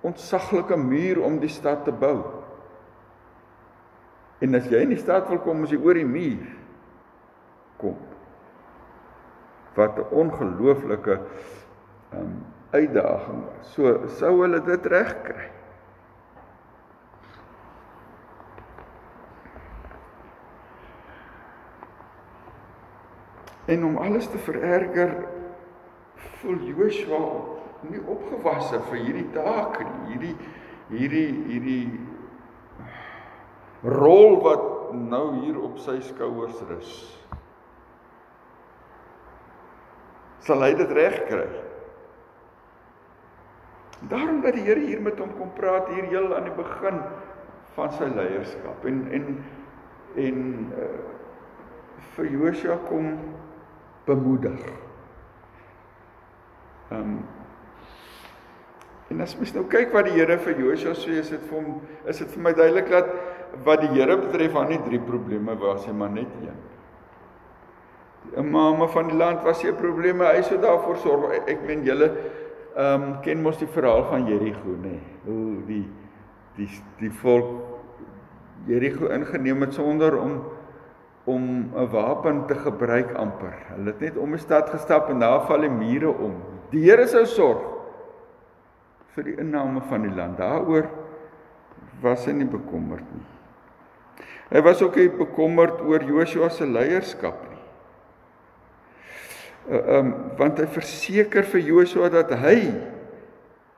ontsaglike 0.00 0.76
muur 0.76 1.22
om 1.22 1.38
die 1.38 1.48
stad 1.48 1.84
te 1.84 1.92
bou. 1.92 2.22
En 4.38 4.54
as 4.54 4.68
jy 4.70 4.76
in 4.76 4.88
die 4.94 5.02
stad 5.02 5.28
wil 5.28 5.38
kom, 5.38 5.58
moet 5.58 5.70
jy 5.70 5.80
oor 5.82 5.94
die 5.94 6.06
muur 6.06 6.46
kom. 7.76 7.96
Wat 9.74 9.98
'n 9.98 10.06
ongelooflike 10.10 11.20
um 12.14 12.44
uitdaging 12.70 13.44
was. 13.44 13.72
So 13.72 14.06
sou 14.06 14.40
hulle 14.42 14.60
dit 14.62 14.86
reg 14.86 15.22
kry. 15.22 15.50
En 23.66 23.84
om 23.84 23.96
alles 23.96 24.26
te 24.28 24.38
vererger, 24.38 25.37
voel 26.40 26.60
Joshua 26.72 27.22
nie 27.88 28.00
opgewasse 28.10 28.80
vir 28.90 28.98
hierdie 29.04 29.28
taak 29.34 29.78
nie. 29.82 30.00
Hierdie 30.12 30.34
hierdie 30.88 31.30
hierdie 31.50 32.00
rol 33.84 34.38
wat 34.42 34.92
nou 34.96 35.26
hier 35.42 35.58
op 35.60 35.78
sy 35.84 35.98
skouers 36.02 36.58
rus. 36.70 36.92
Sal 40.46 40.64
hy 40.64 40.72
dit 40.78 40.94
reg 40.96 41.18
kry? 41.28 41.48
Daarom 44.08 44.40
dat 44.40 44.54
die 44.54 44.62
Here 44.62 44.80
hier 44.80 45.00
met 45.02 45.18
hom 45.18 45.34
kom 45.36 45.50
praat 45.58 45.90
hier 45.92 46.06
heel 46.08 46.30
aan 46.36 46.46
die 46.46 46.56
begin 46.56 47.00
van 47.76 47.92
sy 47.98 48.08
leierskap 48.14 48.86
en 48.88 49.04
en 49.14 49.26
en 50.18 50.38
uh, 50.72 50.86
vir 52.14 52.30
Joshua 52.32 52.78
kom 52.88 53.18
bemoedig. 54.06 54.62
Ehm 56.90 57.00
um, 57.00 57.18
En 59.08 59.20
as 59.24 59.32
mens 59.40 59.54
nou 59.56 59.64
kyk 59.72 59.94
wat 59.96 60.08
die 60.10 60.18
Here 60.18 60.36
vir 60.44 60.58
Joshua 60.60 60.92
sê, 60.96 61.14
is 61.22 61.30
dit 61.32 61.44
vir 61.48 61.56
hom 61.56 61.78
is 62.10 62.18
dit 62.20 62.32
vir 62.34 62.42
my 62.44 62.50
duidelik 62.56 62.90
dat 62.92 63.12
wat 63.64 63.80
die 63.80 63.92
Here 63.94 64.18
betref 64.20 64.56
aan 64.60 64.68
nie 64.74 64.80
drie 64.84 65.00
probleme 65.00 65.54
was 65.62 65.86
hy 65.88 65.94
maar 65.96 66.12
net 66.12 66.34
een. 66.42 66.58
Die 68.26 68.34
imame 68.42 68.88
van 68.92 69.08
die 69.08 69.16
land 69.16 69.40
was 69.46 69.62
se 69.62 69.72
probleme, 69.72 70.26
hy 70.28 70.42
sou 70.44 70.58
daarvoor 70.60 71.00
sorg. 71.00 71.24
Ek, 71.38 71.48
ek 71.54 71.64
meen 71.70 71.86
julle 71.88 72.10
ehm 72.78 73.06
um, 73.06 73.06
ken 73.24 73.40
mos 73.42 73.56
die 73.58 73.70
verhaal 73.72 74.04
van 74.10 74.28
Jerigo 74.28 74.76
nê. 74.76 74.92
Nee. 74.92 75.00
Hoe 75.24 75.64
die 75.70 75.86
die 76.58 76.68
die 77.00 77.14
volk 77.22 77.56
Jerigo 78.68 79.08
ingeneem 79.14 79.64
het 79.64 79.74
sonder 79.78 80.18
om 80.20 80.36
om 81.24 81.42
'n 81.72 81.88
wapen 81.92 82.44
te 82.46 82.54
gebruik 82.54 83.16
amper. 83.16 83.56
Hulle 83.72 83.92
het 83.92 84.00
net 84.00 84.16
om 84.16 84.36
die 84.36 84.40
stad 84.40 84.70
gestap 84.70 85.08
en 85.08 85.24
daar 85.24 85.46
val 85.48 85.64
die 85.64 85.72
mure 85.72 86.12
om. 86.12 86.36
Die 86.72 86.84
Here 86.84 87.06
sou 87.08 87.24
sorg 87.28 87.64
vir 89.16 89.30
die 89.30 89.38
inname 89.40 89.82
van 89.88 90.04
die 90.04 90.14
land. 90.14 90.38
Daaroor 90.38 90.90
was 92.02 92.26
hy 92.28 92.36
nie 92.38 92.48
bekommerd 92.50 93.06
nie. 93.14 93.26
Hy 94.48 94.62
was 94.64 94.80
ook 94.84 94.96
nie 94.96 95.10
bekommerd 95.12 95.80
oor 95.84 96.04
Joshua 96.06 96.48
se 96.52 96.66
leierskap 96.68 97.40
nie. 97.48 97.64
Uh, 99.68 99.80
um 99.98 100.12
want 100.38 100.60
hy 100.62 100.68
verseker 100.72 101.44
vir 101.50 101.66
Joshua 101.66 102.08
dat 102.12 102.30
hy 102.40 102.56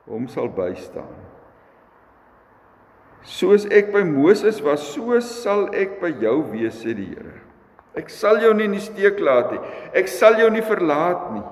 hom 0.07 0.27
sal 0.31 0.47
bystaan. 0.53 1.17
Soos 3.27 3.67
ek 3.69 3.91
by 3.93 4.01
Moses 4.07 4.61
was, 4.65 4.83
so 4.95 5.19
sal 5.21 5.67
ek 5.77 5.99
by 6.01 6.09
jou 6.23 6.39
wees, 6.53 6.79
sê 6.81 6.95
die 6.97 7.11
Here. 7.11 7.37
Ek 7.97 8.09
sal 8.09 8.39
jou 8.41 8.53
nie 8.55 8.69
in 8.69 8.77
die 8.77 8.83
steek 8.83 9.19
laat 9.21 9.51
nie. 9.51 9.59
Ek 9.99 10.07
sal 10.09 10.39
jou 10.39 10.47
nie 10.53 10.63
verlaat 10.65 11.27
nie. 11.35 11.43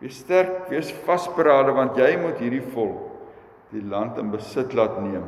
Wees 0.00 0.18
sterk, 0.20 0.66
wees 0.68 0.90
vasberade 1.06 1.72
want 1.72 1.96
jy 1.96 2.12
moet 2.20 2.40
hierdie 2.42 2.64
volk 2.74 3.06
die 3.72 3.82
land 3.82 4.18
in 4.20 4.30
besit 4.30 4.74
laat 4.76 4.98
neem. 5.02 5.24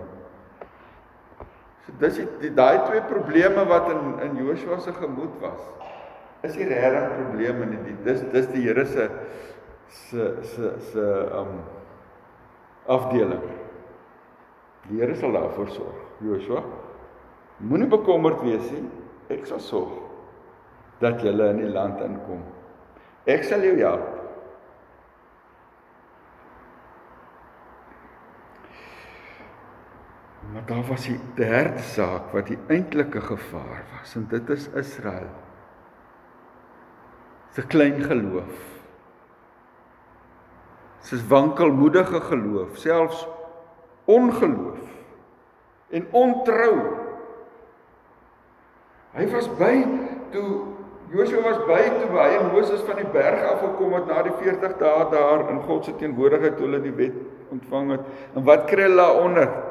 So 1.86 1.94
dis 2.02 2.20
die 2.42 2.52
daai 2.54 2.84
twee 2.84 3.00
probleme 3.08 3.64
wat 3.68 3.88
in 3.94 4.18
in 4.26 4.36
Joshua 4.44 4.78
se 4.84 4.92
gemoed 4.92 5.40
was. 5.40 5.62
Is 6.46 6.56
nie 6.56 6.68
regtig 6.68 7.16
probleme 7.16 7.66
nie. 7.66 7.96
Dis 8.04 8.20
dis 8.32 8.50
die 8.52 8.66
Here 8.66 8.84
se 8.86 9.08
se 9.88 10.28
se 10.52 10.74
se 10.92 11.06
um 11.40 11.62
afdeling. 12.86 13.48
Die 14.88 15.00
Here 15.00 15.16
sal 15.16 15.32
daarvoor 15.32 15.72
sorg. 15.72 16.04
Joshua, 16.20 16.62
moenie 17.58 17.88
bekommerd 17.88 18.44
wees 18.44 18.70
nie. 18.70 18.84
Ek 19.32 19.46
sal 19.46 19.60
sorg 19.60 19.96
dat 21.00 21.22
jy 21.22 21.32
in 21.32 21.64
die 21.64 21.72
land 21.72 22.00
inkom. 22.04 22.44
Ek 23.26 23.44
sal 23.44 23.64
jou 23.64 23.76
help. 23.78 24.17
Maar 30.58 30.66
daar 30.66 30.86
was 30.88 31.04
die 31.06 31.20
derde 31.34 31.78
saak 31.78 32.32
wat 32.34 32.48
die 32.50 32.58
eintlike 32.66 33.20
gevaar 33.20 33.84
was 33.94 34.14
en 34.18 34.24
dit 34.30 34.48
is 34.50 34.64
Israel. 34.74 35.30
Se 37.54 37.62
klein 37.66 38.02
geloof. 38.02 38.64
Se 41.00 41.20
wankelmoedige 41.28 42.20
geloof, 42.20 42.74
selfs 42.76 43.22
ongeloof 44.04 44.82
en 45.94 46.10
ontrou. 46.10 46.74
Hy 49.14 49.30
was 49.30 49.46
by 49.62 49.86
toe 50.34 50.74
Joshua 51.14 51.46
was 51.46 51.62
by 51.70 51.80
toe 52.02 52.10
hy 52.18 52.28
en 52.42 52.50
Moses 52.50 52.82
van 52.82 52.98
die 52.98 53.08
berg 53.14 53.46
af 53.46 53.62
gekom 53.62 53.94
het 53.94 54.10
na 54.10 54.26
die 54.26 54.34
40 54.42 54.74
dae 54.82 55.08
daar 55.14 55.48
in 55.54 55.62
God 55.70 55.86
se 55.86 55.94
teenwoordigheid 56.02 56.58
toe 56.58 56.66
hulle 56.66 56.82
die 56.82 56.98
wet 56.98 57.24
ontvang 57.54 57.94
het. 57.94 58.14
En 58.34 58.42
wat 58.42 58.66
kry 58.66 58.90
hulle 58.90 59.04
daaronder? 59.06 59.67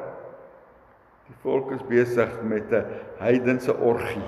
Die 1.28 1.36
volk 1.44 1.72
is 1.76 1.84
besig 1.88 2.42
met 2.42 2.72
'n 2.72 2.86
heidense 3.20 3.76
orgie. 3.76 4.28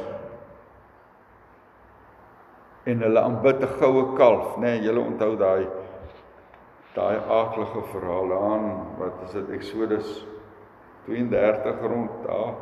En 2.83 3.01
hulle 3.01 3.19
aanbid 3.19 3.61
'n 3.61 3.73
goue 3.79 4.15
kalf, 4.15 4.55
nê, 4.55 4.61
nee, 4.61 4.81
julle 4.81 4.99
onthou 4.99 5.37
daai 5.37 5.67
daai 6.93 7.17
aardige 7.17 7.81
verhaal 7.91 8.31
aan 8.51 8.65
wat 8.97 9.21
is 9.23 9.31
dit? 9.31 9.49
Eksodus 9.49 10.25
32 11.05 11.81
rond 11.81 12.11
daar. 12.25 12.55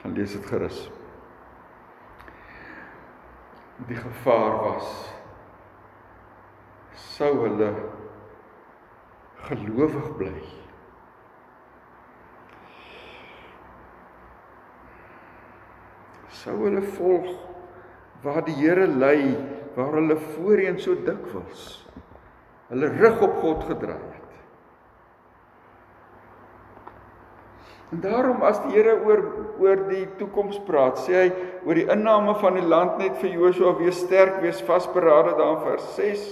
Gaan 0.00 0.12
lees 0.12 0.32
dit 0.32 0.46
gerus. 0.46 0.90
Die 3.86 3.96
gevaar 3.96 4.56
was 4.62 5.14
sou 6.92 7.32
hulle 7.46 7.72
gelowig 9.48 10.16
bly 10.16 10.67
sou 16.48 16.62
hulle 16.64 16.84
volg 16.96 17.28
waar 18.24 18.40
die 18.46 18.56
Here 18.56 18.86
lei 18.88 19.36
waar 19.76 19.98
hulle 20.00 20.16
voorheen 20.32 20.80
so 20.80 20.96
dikwels 21.04 21.84
hulle 22.72 22.88
rug 22.98 23.22
op 23.24 23.36
God 23.40 23.62
gedraai 23.64 24.08
het. 24.12 24.24
En 27.92 28.02
daarom 28.04 28.42
as 28.44 28.58
die 28.66 28.74
Here 28.76 28.98
oor 29.00 29.22
oor 29.58 29.86
die 29.88 30.04
toekoms 30.20 30.58
praat, 30.66 31.00
sê 31.00 31.14
hy 31.22 31.30
oor 31.64 31.78
die 31.80 31.86
inname 31.88 32.34
van 32.42 32.58
die 32.58 32.66
land 32.66 33.00
net 33.00 33.16
vir 33.22 33.32
Joshua 33.32 33.72
wees 33.78 34.02
sterk, 34.04 34.42
wees 34.44 34.60
vasberade 34.66 35.32
daar 35.38 35.56
in 35.56 35.64
vers 35.64 35.88
6. 35.96 36.26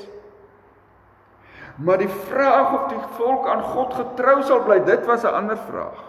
Maar 1.80 2.04
die 2.04 2.12
vraag 2.28 2.74
of 2.76 2.84
die 2.92 3.00
volk 3.16 3.48
aan 3.52 3.64
God 3.72 3.96
getrou 3.96 4.36
sal 4.44 4.62
bly, 4.68 4.78
dit 4.84 5.08
was 5.08 5.24
'n 5.24 5.34
ander 5.40 5.58
vraag. 5.68 6.04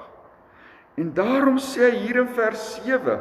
En 0.97 1.13
daarom 1.13 1.57
sê 1.57 1.91
hy 1.91 1.97
hier 2.03 2.17
in 2.17 2.27
vers 2.35 2.75
7 2.83 3.19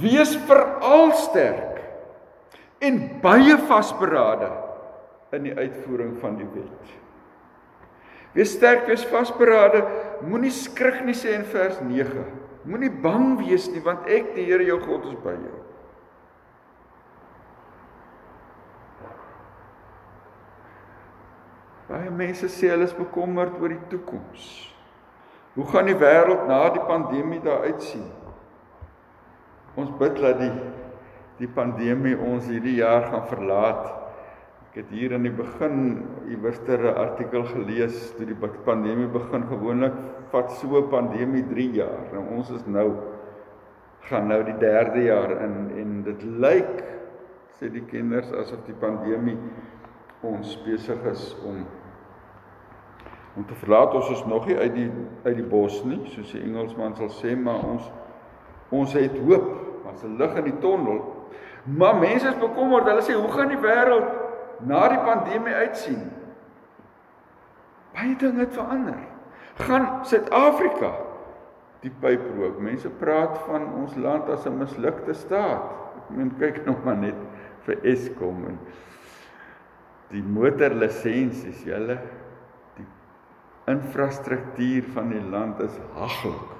Wees 0.00 0.34
veral 0.48 1.14
sterk 1.16 1.78
en 2.84 2.98
baie 3.22 3.56
vasberade 3.68 4.50
in 5.36 5.46
die 5.48 5.54
uitvoering 5.56 6.18
van 6.20 6.36
die 6.36 6.48
wet. 6.52 6.92
Wees 8.36 8.52
sterk, 8.54 8.84
wees 8.86 9.06
vasberade, 9.08 9.80
moenie 10.22 10.52
skrik 10.54 11.00
nie 11.06 11.16
sê 11.16 11.32
in 11.38 11.48
vers 11.48 11.80
9. 11.82 12.26
Moenie 12.68 12.92
bang 12.92 13.32
wees 13.40 13.70
nie 13.72 13.80
want 13.82 14.04
ek 14.06 14.34
die 14.36 14.44
Here 14.50 14.66
jou 14.68 14.78
God 14.84 15.08
is 15.10 15.16
by 15.24 15.34
jou. 15.34 15.56
Baie 21.90 22.12
mense 22.14 22.46
sê 22.52 22.68
hulle 22.70 22.86
is 22.86 22.94
bekommerd 22.94 23.56
oor 23.58 23.72
die 23.72 23.82
toekoms. 23.90 24.44
Hoe 25.56 25.66
gaan 25.72 25.88
die 25.90 25.98
wêreld 25.98 26.44
na 26.46 26.68
die 26.70 26.84
pandemie 26.86 27.40
daar 27.42 27.64
uitsien? 27.66 28.06
Ons 29.78 29.90
bid 29.98 30.18
dat 30.18 30.38
die 30.42 30.52
die 31.40 31.48
pandemie 31.48 32.18
ons 32.20 32.50
hierdie 32.50 32.74
jaar 32.82 33.06
gaan 33.08 33.22
verlaat. 33.30 33.86
Ek 34.68 34.82
het 34.82 34.90
hier 34.92 35.14
in 35.16 35.24
die 35.24 35.32
begin 35.32 35.78
iewerster 36.28 36.82
'n 36.84 36.98
artikel 37.00 37.46
gelees 37.48 38.12
toe 38.16 38.26
die 38.26 38.36
pandemie 38.64 39.08
begin 39.08 39.46
gewoonlik 39.48 39.94
vat 40.30 40.50
so 40.50 40.82
pandemie 40.82 41.46
3 41.48 41.70
jaar. 41.72 42.12
Nou 42.12 42.24
ons 42.36 42.50
is 42.50 42.66
nou 42.66 42.92
gaan 44.10 44.28
nou 44.28 44.42
die 44.44 44.58
3de 44.60 45.02
jaar 45.04 45.30
in 45.30 45.56
en 45.80 46.02
dit 46.02 46.22
lyk 46.22 46.84
sê 47.58 47.68
die 47.72 47.84
kinders 47.84 48.32
asof 48.32 48.62
die 48.66 48.76
pandemie 48.80 49.38
ons 50.22 50.56
besig 50.64 51.04
is 51.10 51.36
om 51.44 51.64
om 53.36 53.46
te 53.46 53.54
verlaat. 53.54 53.94
Ons 53.94 54.10
is 54.10 54.24
nog 54.26 54.46
nie 54.46 54.56
uit 54.56 54.74
die 54.74 54.90
uit 55.24 55.36
die 55.36 55.46
bos 55.46 55.84
nie, 55.84 56.00
soos 56.10 56.32
die 56.32 56.42
Engelsman 56.42 56.96
sal 56.96 57.12
sê, 57.14 57.36
maar 57.36 57.62
ons 57.64 57.90
Ons 58.70 58.94
het 58.94 59.18
hoop, 59.18 59.48
ons 59.90 60.02
het 60.02 60.18
lig 60.18 60.36
in 60.38 60.46
die 60.46 60.58
tonnel. 60.62 61.00
Maar 61.64 61.98
mense 62.00 62.28
is 62.28 62.38
bekommerd. 62.40 62.88
Hulle 62.88 63.02
sê, 63.02 63.14
"Hoe 63.14 63.32
gaan 63.32 63.48
die 63.48 63.58
wêreld 63.58 64.08
na 64.58 64.88
die 64.88 64.98
pandemie 64.98 65.54
uitsien?" 65.54 66.10
Baie 67.94 68.16
dinge 68.16 68.38
het 68.38 68.52
verander. 68.52 68.98
Gaan 69.54 70.04
Suid-Afrika 70.04 70.92
die 71.80 71.90
pyp 72.00 72.22
rook. 72.36 72.60
Mense 72.60 72.88
praat 72.88 73.38
van 73.46 73.66
ons 73.74 73.96
land 73.96 74.28
as 74.28 74.46
'n 74.46 74.58
mislukte 74.58 75.14
staat. 75.14 75.62
Ek 75.96 76.16
meen 76.16 76.32
kyk 76.38 76.66
nog 76.66 76.84
maar 76.84 76.96
net 76.96 77.16
vir 77.64 77.76
Eskom 77.82 78.44
en 78.46 78.58
die 80.08 80.22
motorlisensies, 80.22 81.64
julle 81.64 81.98
die 82.76 82.86
infrastruktuur 83.66 84.82
van 84.94 85.08
die 85.08 85.22
land 85.30 85.60
is 85.60 85.78
haglik 85.94 86.59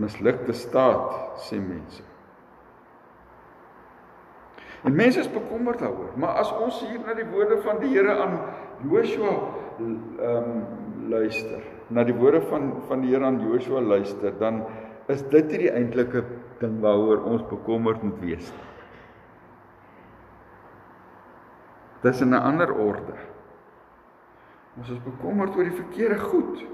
mislukte 0.00 0.52
staat 0.52 1.38
sê 1.46 1.58
mense. 1.60 2.02
En 4.84 4.92
mense 4.92 5.20
is 5.20 5.30
bekommerd 5.32 5.80
daaroor, 5.80 6.12
maar 6.20 6.40
as 6.42 6.50
ons 6.60 6.82
hier 6.84 7.00
na 7.00 7.14
die 7.16 7.26
woorde 7.30 7.60
van 7.64 7.78
die 7.80 7.92
Here 7.94 8.18
aan 8.20 8.34
Joshua 8.90 9.36
ehm 9.78 9.94
um, 10.30 10.64
luister, 11.08 11.62
na 11.88 12.04
die 12.04 12.14
woorde 12.16 12.40
van 12.50 12.70
van 12.88 13.00
die 13.04 13.14
Here 13.14 13.24
aan 13.24 13.40
Joshua 13.40 13.80
luister, 13.80 14.34
dan 14.38 14.64
is 15.08 15.22
dit 15.32 15.50
nie 15.52 15.64
die 15.66 15.72
eintlike 15.72 16.24
ding 16.60 16.78
waaroor 16.84 17.24
ons 17.28 17.44
bekommerd 17.48 18.02
moet 18.02 18.20
wees 18.20 18.52
nie. 18.52 18.70
Dis 22.04 22.20
in 22.20 22.34
'n 22.34 22.42
ander 22.50 22.72
orde. 22.72 23.16
Ons 24.76 24.90
is 24.90 24.98
bekommerd 25.04 25.56
oor 25.56 25.64
die 25.64 25.80
verkeerde 25.80 26.18
goed 26.18 26.64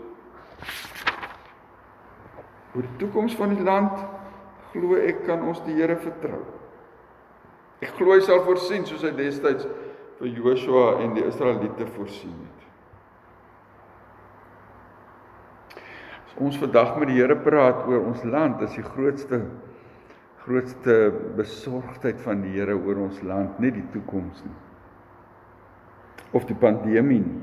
oor 2.74 2.86
die 2.86 2.98
toekoms 3.02 3.34
van 3.38 3.54
die 3.54 3.64
land 3.66 3.98
glo 4.72 4.98
ek 5.02 5.24
kan 5.26 5.42
ons 5.42 5.62
die 5.66 5.74
Here 5.78 5.96
vertrou. 5.98 6.42
Ek 7.82 7.94
glo 7.96 8.14
hy 8.14 8.22
sal 8.22 8.44
voorsien 8.46 8.84
soos 8.86 9.02
hy 9.06 9.12
destyds 9.16 9.66
vir 10.20 10.34
Joshua 10.36 11.00
en 11.02 11.16
die 11.16 11.24
Israeliete 11.26 11.88
voorsien 11.96 12.36
het. 12.36 12.66
As 16.28 16.36
ons 16.38 16.60
vandag 16.60 16.94
met 17.00 17.10
die 17.10 17.18
Here 17.18 17.38
praat 17.40 17.82
oor 17.88 18.04
ons 18.12 18.22
land, 18.28 18.62
is 18.66 18.76
die 18.78 18.86
grootste 18.86 19.42
grootste 20.40 21.12
besorgdheid 21.36 22.20
van 22.24 22.40
die 22.44 22.54
Here 22.54 22.74
oor 22.78 23.02
ons 23.04 23.18
land 23.26 23.58
nie 23.60 23.72
die 23.74 23.84
toekoms 23.92 24.40
nie. 24.46 24.56
Of 26.36 26.46
die 26.48 26.56
pandemie 26.56 27.20
nie. 27.20 27.40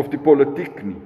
Of 0.00 0.08
die 0.08 0.20
politiek 0.22 0.78
nie. 0.86 1.00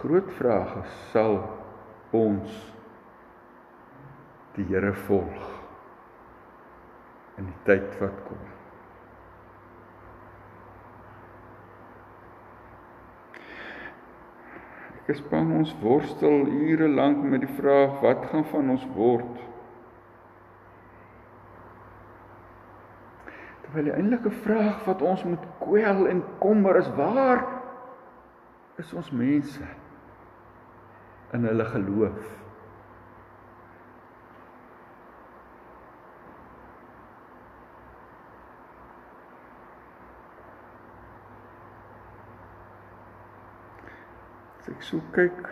Groot 0.00 0.30
vraag 0.38 0.76
is 0.80 0.92
sal 1.12 1.42
ons 2.16 2.52
die 4.56 4.64
Here 4.70 4.92
volg 5.06 5.48
in 7.40 7.48
die 7.48 7.58
tyd 7.68 7.92
wat 8.00 8.16
kom. 8.26 8.40
Ek 15.00 15.12
is 15.14 15.22
bang 15.30 15.52
ons 15.58 15.72
worstel 15.82 16.48
ure 16.48 16.88
lank 16.88 17.22
met 17.24 17.44
die 17.44 17.54
vraag 17.58 18.00
wat 18.04 18.24
gaan 18.32 18.46
van 18.52 18.72
ons 18.76 18.86
word? 18.96 19.44
Terwyl 23.66 23.90
die 23.90 23.96
eintlike 23.96 24.32
vraag 24.44 24.80
wat 24.88 25.04
ons 25.12 25.24
moet 25.28 25.44
kwel 25.62 26.06
en 26.10 26.24
kommer 26.42 26.80
is 26.80 26.90
waar 26.98 27.44
is 28.80 28.96
ons 28.96 29.12
mense? 29.12 29.68
In 31.32 31.46
hulle 31.46 31.64
geloof. 31.64 32.26
As 44.60 44.68
ek 44.74 44.82
so 44.84 45.00
kyk 45.14 45.46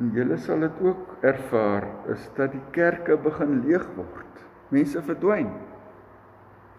en 0.00 0.10
julle 0.16 0.36
sal 0.40 0.64
dit 0.64 0.82
ook 0.84 1.14
ervaar 1.24 1.86
is 2.12 2.24
dat 2.36 2.52
die 2.52 2.64
kerke 2.72 3.16
begin 3.20 3.60
leeg 3.64 3.84
word. 3.96 4.42
Mense 4.74 5.00
verdwyn. 5.04 5.52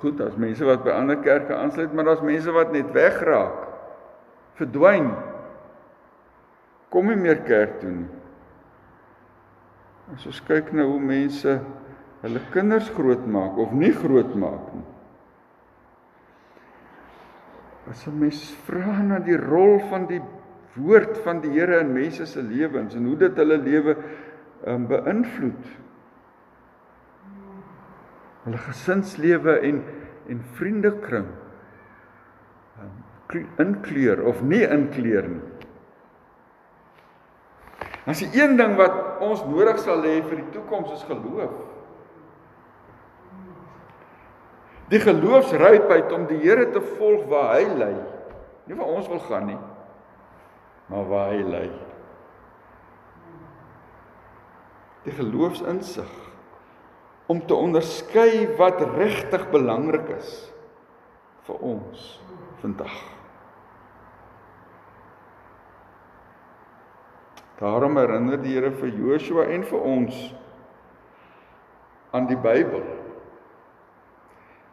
Goed, 0.01 0.19
as 0.21 0.35
mense 0.37 0.65
wat 0.67 0.83
by 0.85 0.93
ander 0.93 1.17
kerke 1.23 1.55
aansluit, 1.55 1.93
maar 1.93 2.05
daar's 2.05 2.25
mense 2.25 2.51
wat 2.53 2.73
net 2.75 2.91
wegraak. 2.93 3.63
Verdwyn 4.59 5.09
kom 6.93 7.09
nie 7.11 7.19
meer 7.19 7.41
kerk 7.47 7.79
toe 7.81 7.91
nie. 7.91 8.09
As 10.15 10.27
ons 10.29 10.39
kyk 10.47 10.71
na 10.75 10.85
hoe 10.87 10.99
mense 11.03 11.57
hulle 12.23 12.43
kinders 12.53 12.87
grootmaak 12.95 13.57
of 13.59 13.73
nie 13.75 13.91
grootmaak 13.95 14.69
nie. 14.75 14.85
As 17.91 18.07
'n 18.07 18.19
mens 18.19 18.51
vra 18.67 19.03
na 19.03 19.19
die 19.19 19.37
rol 19.37 19.79
van 19.89 20.07
die 20.07 20.21
woord 20.75 21.17
van 21.23 21.41
die 21.41 21.51
Here 21.51 21.79
in 21.79 21.93
mense 21.93 22.25
se 22.25 22.41
lewens 22.41 22.95
en 22.95 23.05
hoe 23.05 23.17
dit 23.17 23.35
hulle 23.35 23.57
lewe 23.57 23.95
um, 24.65 24.87
beïnvloed. 24.87 25.65
Hulle 28.45 28.57
gesinslewe 28.57 29.59
en 29.59 29.83
en 30.27 30.41
vriendekring. 30.57 31.27
Um, 32.81 33.45
inkleur 33.57 34.23
of 34.27 34.41
nie 34.41 34.63
inkleur 34.67 35.27
nie. 35.27 35.56
As 38.07 38.21
die 38.23 38.29
een 38.39 38.55
ding 38.55 38.77
wat 38.79 39.19
ons 39.23 39.41
nodig 39.49 39.79
sal 39.83 40.05
hê 40.07 40.21
vir 40.23 40.39
die 40.39 40.51
toekoms 40.53 40.93
is 40.95 41.03
geloof. 41.09 41.57
Die 44.87 45.01
geloofsrypheid 45.03 46.13
om 46.15 46.23
die 46.29 46.39
Here 46.39 46.69
te 46.71 46.79
volg 46.95 47.25
waar 47.27 47.57
hy 47.57 47.65
lei. 47.75 47.95
Nie 48.67 48.77
waar 48.79 48.93
ons 48.95 49.09
wil 49.11 49.19
gaan 49.27 49.49
nie, 49.51 49.59
maar 50.91 51.05
waar 51.11 51.33
hy 51.33 51.43
lei. 51.43 51.67
Die 55.03 55.15
geloofsinsig 55.15 56.15
om 57.27 57.43
te 57.47 57.55
onderskei 57.55 58.47
wat 58.59 58.83
regtig 58.95 59.43
belangrik 59.51 60.15
is 60.15 60.33
vir 61.47 61.63
ons 61.75 62.09
vandag. 62.63 63.16
Daarom 67.57 67.97
herinner 67.97 68.37
die 68.41 68.53
Here 68.53 68.71
vir 68.77 68.93
Joshua 68.93 69.47
en 69.49 69.63
vir 69.65 69.81
ons 69.81 70.17
aan 72.13 72.27
die 72.29 72.37
Bybel. 72.37 72.83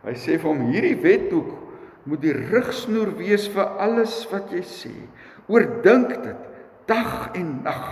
Hy 0.05 0.15
sê 0.21 0.37
vir 0.37 0.51
hom 0.51 0.67
hierdie 0.69 0.99
wetboek 1.01 1.53
moet 2.05 2.21
die 2.21 2.35
rigsnoer 2.37 3.15
wees 3.17 3.47
vir 3.53 3.79
alles 3.81 4.19
wat 4.29 4.53
jy 4.53 4.61
sê. 4.69 4.93
Oordink 5.49 6.13
dit 6.13 6.51
dag 6.89 7.31
en 7.37 7.51
nag. 7.65 7.87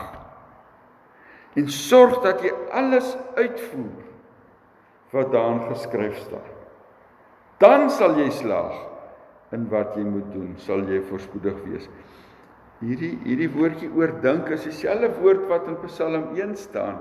En 1.56 1.68
sorg 1.72 2.20
dat 2.24 2.44
jy 2.44 2.52
alles 2.72 3.14
uitvoer 3.36 4.04
wat 5.12 5.32
daarin 5.32 5.64
geskryf 5.68 6.20
staan. 6.24 6.52
Dan 7.60 7.88
sal 7.92 8.16
jy 8.20 8.30
slaag 8.32 8.76
in 9.52 9.66
wat 9.72 9.96
jy 9.96 10.04
moet 10.08 10.30
doen, 10.32 10.54
sal 10.60 10.84
jy 10.88 11.02
voorspoedig 11.08 11.58
wees. 11.68 11.88
Hierdie 12.82 13.12
hierdie 13.22 13.50
woordjie 13.54 13.90
oordink 13.94 14.48
is 14.54 14.64
dieselfde 14.66 15.12
woord 15.20 15.46
wat 15.50 15.68
in 15.70 15.78
Psalm 15.84 16.32
1 16.34 16.56
staan 16.58 16.98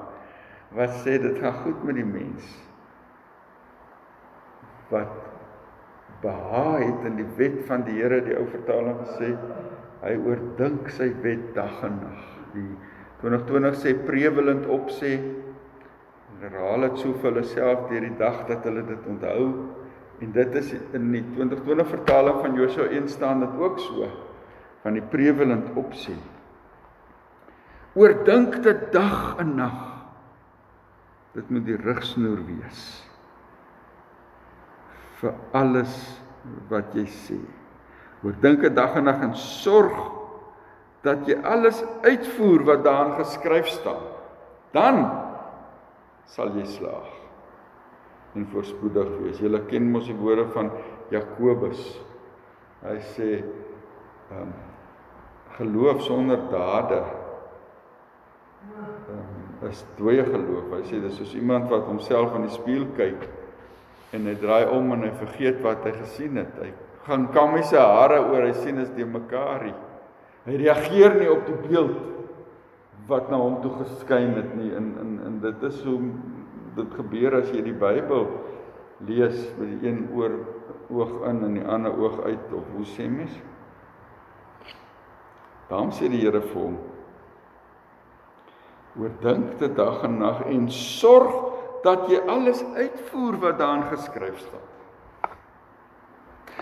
wat 0.78 0.94
sê 1.02 1.18
dit 1.20 1.40
gaan 1.42 1.58
goed 1.64 1.82
met 1.88 1.98
die 1.98 2.06
mens 2.08 2.52
wat 4.92 5.12
behaag 6.22 6.84
het 6.84 7.10
in 7.10 7.18
die 7.18 7.28
wet 7.40 7.58
van 7.68 7.86
die 7.88 7.98
Here 7.98 8.22
die 8.24 8.38
ou 8.38 8.46
vertaling 8.52 9.00
gesê 9.02 9.34
hy 10.04 10.16
oordink 10.20 10.90
sy 10.94 11.12
wet 11.24 11.52
dag 11.56 11.82
en 11.86 11.98
nag. 12.02 12.22
Die 12.54 12.68
2020 13.22 13.78
sê 13.82 13.94
prevelend 14.06 14.68
op 14.70 14.90
sê 14.94 15.16
herhaal 16.42 16.88
dit 16.88 16.98
so 17.02 17.14
vir 17.22 17.30
hulle 17.30 17.46
self 17.46 17.88
deur 17.90 18.06
die 18.06 18.18
dag 18.20 18.44
dat 18.50 18.66
hulle 18.70 18.84
dit 18.86 19.08
onthou. 19.10 19.46
En 20.22 20.34
dit 20.36 20.58
is 20.62 20.74
in 20.98 21.08
die 21.14 21.24
2020 21.34 21.90
vertaling 21.90 22.42
van 22.44 22.58
Josua 22.58 22.90
1 22.90 23.10
staan 23.10 23.42
dit 23.46 23.58
ook 23.62 23.82
so 23.82 24.10
van 24.82 24.98
die 24.98 25.06
prevelend 25.14 25.72
opsê. 25.80 26.16
Oordink 27.94 28.62
dit 28.64 28.88
dag 28.94 29.38
en 29.42 29.56
nag. 29.60 29.80
Dit 31.36 31.50
moet 31.52 31.66
die 31.68 31.80
rigsnoer 31.80 32.42
wees 32.48 32.84
vir 35.22 35.36
alles 35.54 35.94
wat 36.72 36.96
jy 36.98 37.06
sê. 37.14 37.38
Oordink 38.26 38.64
dit 38.66 38.74
dag 38.76 38.96
en 38.98 39.06
nag 39.06 39.22
en 39.22 39.36
sorg 39.38 40.00
dat 41.06 41.28
jy 41.30 41.38
alles 41.46 41.82
uitvoer 42.06 42.66
wat 42.72 42.84
daarin 42.86 43.14
geskryf 43.20 43.70
staan. 43.70 44.08
Dan 44.74 45.04
sal 46.32 46.54
jy 46.58 46.66
slaag 46.70 47.10
en 48.38 48.48
voorspoedig 48.54 49.10
wees. 49.22 49.42
Julle 49.44 49.62
ken 49.70 49.90
mos 49.92 50.08
die 50.08 50.18
woorde 50.18 50.48
van 50.56 50.72
Jakobus. 51.14 51.82
Hy 52.82 52.98
sê 53.14 53.32
ehm 54.32 54.44
um, 54.48 54.60
geloof 55.58 56.02
sonder 56.06 56.40
dade 56.52 57.02
um, 59.10 59.70
is 59.70 59.84
dooie 59.98 60.24
geloof. 60.26 60.72
Hy 60.74 60.84
sê 60.90 61.02
dis 61.04 61.18
soos 61.20 61.34
iemand 61.38 61.70
wat 61.72 61.88
homself 61.90 62.36
in 62.38 62.48
die 62.48 62.56
spieël 62.56 62.88
kyk 62.98 63.28
en 64.16 64.28
hy 64.28 64.36
draai 64.40 64.66
om 64.74 64.92
en 64.96 65.06
hy 65.08 65.12
vergeet 65.22 65.62
wat 65.64 65.86
hy 65.88 65.94
gesien 66.00 66.40
het. 66.42 66.56
Hy 66.60 66.72
gaan 67.08 67.28
kam 67.36 67.56
sy 67.64 67.80
hare 67.80 68.20
oor, 68.28 68.46
hy 68.46 68.56
sien 68.62 68.82
is 68.82 68.92
die 68.98 69.08
mekaar. 69.08 69.70
Hy 70.46 70.58
reageer 70.60 71.18
nie 71.20 71.30
op 71.32 71.46
die 71.48 71.60
beeld 71.68 71.98
wat 73.10 73.30
na 73.32 73.40
hom 73.42 73.60
toe 73.64 73.74
geskyn 73.82 74.36
het 74.38 74.56
nie. 74.58 74.72
In 74.78 74.94
in 75.02 75.14
in 75.28 75.40
dit 75.44 75.64
is 75.70 75.80
hoe 75.86 76.00
dit 76.78 76.98
gebeur 76.98 77.42
as 77.42 77.52
jy 77.52 77.64
die 77.66 77.78
Bybel 77.78 78.28
lees 79.08 79.38
met 79.58 79.72
die 79.74 79.90
een 79.90 80.06
oor 80.16 80.38
oog 80.92 81.24
in 81.30 81.42
en 81.48 81.58
die 81.58 81.66
ander 81.66 81.96
oog 81.98 82.22
uit 82.24 82.54
of 82.56 82.68
hoe 82.76 82.86
sê 82.94 83.08
mens? 83.10 83.34
Daarom 85.72 85.94
sê 85.96 86.10
die 86.12 86.20
Here 86.20 86.42
vir 86.44 86.58
hom: 86.60 86.76
Oordink 89.00 89.56
dit 89.62 89.76
dag 89.78 90.02
en 90.04 90.18
nag 90.20 90.44
en 90.52 90.66
sorg 90.76 91.38
dat 91.86 92.10
jy 92.12 92.20
alles 92.30 92.60
uitvoer 92.76 93.38
wat 93.40 93.60
daarin 93.62 93.88
geskryf 93.94 94.42
staan. 94.44 94.68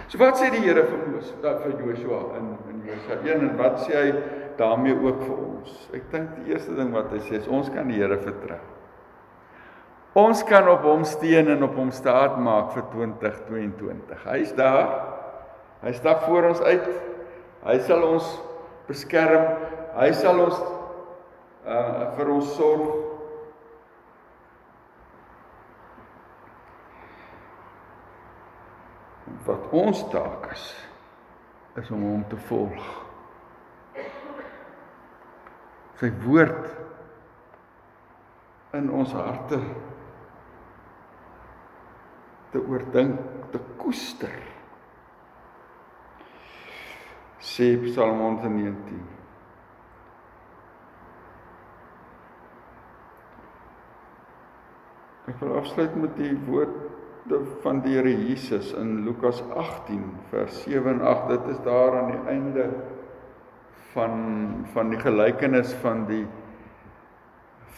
So 0.07 0.19
wat 0.21 0.37
sê 0.37 0.51
die 0.53 0.61
Here 0.61 0.83
vir 0.85 1.01
Moses, 1.07 1.33
dat 1.41 1.63
vir 1.63 1.73
Joshua 1.81 2.19
in 2.37 2.51
in 2.69 2.83
Josua 2.85 3.17
1 3.25 3.47
en 3.47 3.55
wat 3.57 3.79
sê 3.87 3.95
hy 3.97 4.11
daarmee 4.59 4.93
ook 4.93 5.23
vir 5.25 5.39
ons? 5.47 5.79
Ek 5.97 6.05
dink 6.13 6.35
die 6.37 6.53
eerste 6.53 6.75
ding 6.77 6.93
wat 6.93 7.09
hy 7.13 7.21
sê 7.25 7.39
is 7.39 7.49
ons 7.49 7.71
kan 7.73 7.89
die 7.89 7.97
Here 7.97 8.17
vertrou. 8.21 8.59
Ons 10.17 10.43
kan 10.45 10.69
op 10.69 10.85
hom 10.85 11.01
steun 11.05 11.49
en 11.53 11.65
op 11.65 11.75
hom 11.77 11.89
staat 11.93 12.37
maak 12.41 12.75
vir 12.75 12.85
2022. 12.93 14.21
Hy's 14.25 14.53
daar. 14.57 14.93
Hy 15.81 15.93
stap 15.97 16.25
voor 16.25 16.49
ons 16.49 16.61
uit. 16.61 16.87
Hy 17.65 17.77
sal 17.85 18.05
ons 18.05 18.29
beskerm. 18.89 19.45
Hy 19.97 20.10
sal 20.17 20.41
ons 20.47 20.60
uh 21.69 22.10
vir 22.17 22.32
ons 22.34 22.52
sorg. 22.58 23.06
Wat 29.45 29.69
ons 29.75 30.04
taak 30.13 30.49
is 30.54 30.65
is 31.80 31.91
om 31.95 32.02
hom 32.04 32.25
te 32.28 32.39
volg. 32.49 32.88
Sy 35.99 36.10
woord 36.25 36.65
in 38.78 38.89
ons 38.93 39.13
harte 39.15 39.60
te 42.49 42.62
oordink, 42.62 43.19
te 43.54 43.62
koester 43.78 44.48
sê 47.39 47.78
Psalm 47.88 48.19
119. 48.19 48.99
Ek 55.30 55.39
wil 55.39 55.56
afsluit 55.60 55.95
met 55.95 56.15
die 56.19 56.34
woorde 56.47 57.39
van 57.63 57.84
die 57.86 57.95
Here 57.95 58.12
Jesus 58.12 58.73
in 58.75 59.06
Lukas 59.06 59.43
18 59.56 60.02
vers 60.32 60.63
7 60.65 60.97
en 60.97 61.04
8. 61.06 61.30
Dit 61.36 61.52
is 61.54 61.62
daar 61.63 61.99
aan 62.02 62.12
die 62.12 62.23
einde 62.34 62.69
van 63.93 64.65
van 64.73 64.91
die 64.91 64.99
gelykenis 65.02 65.71
van 65.84 66.04
die 66.10 66.25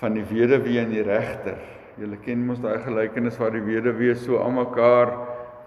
van 0.02 0.16
die 0.18 0.26
weduwee 0.26 0.80
en 0.82 0.90
die 0.90 1.06
regter. 1.06 1.60
Julle 2.02 2.18
ken 2.24 2.48
mos 2.48 2.62
daai 2.64 2.80
gelykenis 2.82 3.38
waar 3.38 3.54
die 3.54 3.66
weduwee 3.68 4.16
so 4.18 4.40
almekaar 4.42 5.12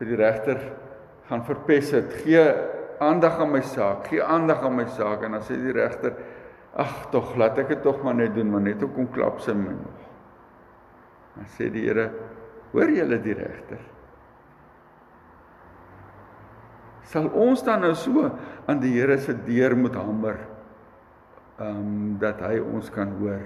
vir 0.00 0.10
die 0.10 0.18
regter 0.18 0.58
gaan 1.28 1.44
verpes 1.46 1.92
het. 1.94 2.10
Gee 2.24 2.42
aandag 3.02 3.40
aan 3.40 3.52
my 3.52 3.62
saak, 3.64 4.08
gee 4.10 4.22
aandag 4.22 4.62
aan 4.64 4.76
my 4.76 4.86
saak 4.92 5.24
en 5.26 5.36
dan 5.36 5.44
sê 5.46 5.56
die 5.60 5.74
regter, 5.74 6.14
ag 6.74 7.08
tog, 7.12 7.34
laat 7.38 7.58
ek 7.62 7.70
dit 7.74 7.82
tog 7.84 8.02
maar 8.02 8.16
net 8.18 8.34
doen, 8.34 8.50
maar 8.50 8.64
net 8.64 8.82
hoe 8.82 8.90
kom 8.94 9.08
klap 9.14 9.40
sy 9.42 9.54
my 9.56 9.74
nog. 9.76 10.06
Dan 11.34 11.50
sê 11.56 11.68
die 11.72 11.84
Here, 11.86 12.08
hoor 12.72 12.90
julle 12.90 13.18
die 13.22 13.34
regter? 13.38 13.82
Sal 17.10 17.28
ons 17.30 17.62
dan 17.62 17.84
nou 17.84 17.92
so 17.98 18.26
aan 18.66 18.80
die 18.82 18.94
Here 18.96 19.18
se 19.22 19.36
deur 19.46 19.76
moet 19.78 19.98
hamer 19.98 20.40
ehm 21.54 21.76
um, 21.78 22.14
dat 22.18 22.40
hy 22.42 22.56
ons 22.58 22.88
kan 22.90 23.12
hoor? 23.20 23.44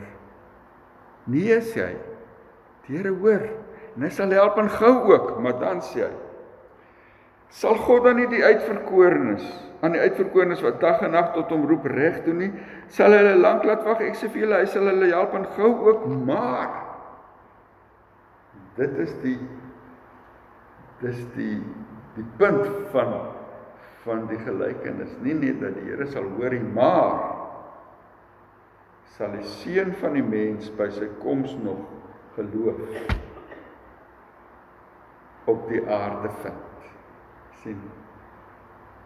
Nee 1.29 1.59
sê 1.61 1.91
hy. 1.91 1.97
Die 2.87 2.97
Here 2.97 3.13
hoor 3.13 3.45
en 3.97 4.07
hy 4.07 4.11
sal 4.15 4.33
help 4.33 4.57
en 4.63 4.71
gou 4.73 4.95
ook, 5.13 5.35
maar 5.43 5.59
dan 5.61 5.83
sê 5.85 6.07
hy 6.07 6.15
Sal 7.55 7.79
God 7.81 8.05
dan 8.05 8.19
nie 8.21 8.29
die 8.29 8.45
uitverkorenes 8.45 9.47
aan 9.81 9.95
die 9.95 10.03
uitverkorenes 10.03 10.63
wat 10.65 10.81
dag 10.83 11.03
en 11.07 11.15
nag 11.15 11.31
tot 11.37 11.53
hom 11.55 11.67
roep 11.71 11.87
reg 11.87 12.23
doen 12.25 12.41
nie, 12.43 12.51
sal 12.91 13.15
hulle 13.15 13.37
lank 13.39 13.67
laat 13.67 13.85
wag. 13.87 14.03
Ek 14.03 14.19
sê 14.19 14.31
vir 14.33 14.45
julle, 14.45 14.61
hy 14.63 14.71
sal 14.71 14.89
hulle 14.91 15.11
help 15.13 15.37
en 15.39 15.47
gou 15.55 15.71
ook, 15.87 16.07
maar 16.27 16.73
dit 18.79 18.99
is 19.05 19.15
die 19.23 19.39
dis 21.03 21.21
die 21.37 21.59
die 22.19 22.27
punt 22.41 22.67
van 22.95 23.13
van 24.03 24.25
die 24.31 24.39
gelykenis. 24.41 25.11
Nie 25.23 25.35
net 25.37 25.59
dat 25.63 25.77
die 25.77 25.85
Here 25.91 26.07
sal 26.11 26.27
hoor 26.39 26.55
nie, 26.55 26.65
maar 26.75 27.19
sal 29.15 29.35
die 29.37 29.47
seun 29.61 29.93
van 30.01 30.17
die 30.17 30.25
mens 30.25 30.71
by 30.79 30.89
sy 30.95 31.11
koms 31.23 31.55
nog 31.63 31.85
geloof 32.39 32.81
op 35.51 35.69
die 35.71 35.85
aarde 35.87 36.33
vind 36.43 36.68
sien. 37.63 37.81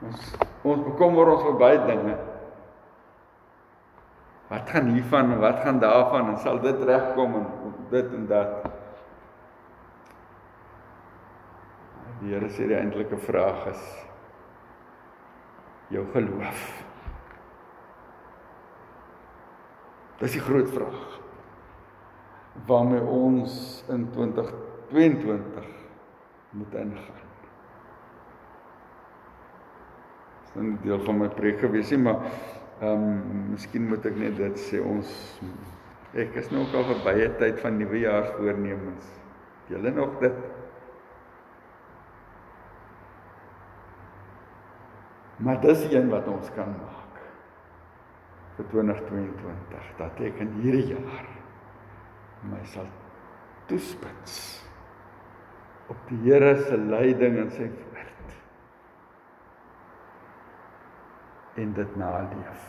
Ons 0.02 0.28
ons 0.62 0.84
bekommer 0.86 1.32
ons 1.34 1.48
oor 1.48 1.58
baie 1.58 1.80
dinge. 1.86 2.18
wat 4.52 4.68
gaan 4.68 4.90
hiervan 4.92 5.32
en 5.32 5.38
wat 5.40 5.62
gaan 5.64 5.78
daarvan 5.80 6.28
en 6.28 6.38
sal 6.38 6.58
dit 6.60 6.82
regkom 6.84 7.34
en 7.34 7.46
dit 7.90 8.12
en 8.12 8.26
dat. 8.28 8.66
Die 12.20 12.34
Here 12.34 12.50
sê 12.52 12.68
die 12.68 12.76
eintlike 12.76 13.16
vraag 13.24 13.64
is 13.72 13.86
jou 15.92 16.04
geloof. 16.12 16.68
Dis 20.20 20.36
die 20.36 20.44
groot 20.44 20.70
vraag 20.76 21.18
waarmee 22.68 23.00
ons 23.00 23.54
in 23.88 24.04
2022 24.12 25.68
moet 26.60 26.74
ingaan. 26.84 27.31
Dis 30.52 30.62
'n 30.62 30.78
deel 30.82 31.00
van 31.00 31.18
my 31.18 31.28
preek 31.28 31.60
gewees 31.60 31.90
nie, 31.90 31.98
maar 31.98 32.24
ehm 32.80 33.04
um, 33.04 33.50
miskien 33.50 33.88
moet 33.88 34.06
ek 34.06 34.16
net 34.20 34.36
dit 34.36 34.58
sê 34.58 34.80
ons 34.84 35.08
ek 36.12 36.34
is 36.36 36.50
nou 36.52 36.64
ook 36.66 36.74
al 36.76 36.88
verby 36.90 37.14
die 37.20 37.28
tyd 37.40 37.60
van 37.60 37.78
nuwejaarsvoornemens. 37.80 39.06
Julle 39.72 39.90
nog 39.90 40.18
dit? 40.20 40.40
Maar 45.36 45.60
dis 45.60 45.86
een 45.92 46.10
wat 46.10 46.28
ons 46.28 46.50
kan 46.54 46.68
maak 46.68 47.22
vir 48.56 48.68
2022 48.74 49.88
dat 50.02 50.20
ek 50.20 50.42
in 50.44 50.52
hierdie 50.60 50.92
jaar 50.92 51.30
my 52.50 52.60
sal 52.74 52.90
toespits 53.70 54.36
op 55.88 55.96
die 56.10 56.20
Here 56.26 56.52
se 56.66 56.76
leiding 56.76 57.40
en 57.40 57.50
sy 57.56 57.70
woord 57.70 57.88
en 61.54 61.72
dit 61.72 61.96
naleef. 61.96 62.68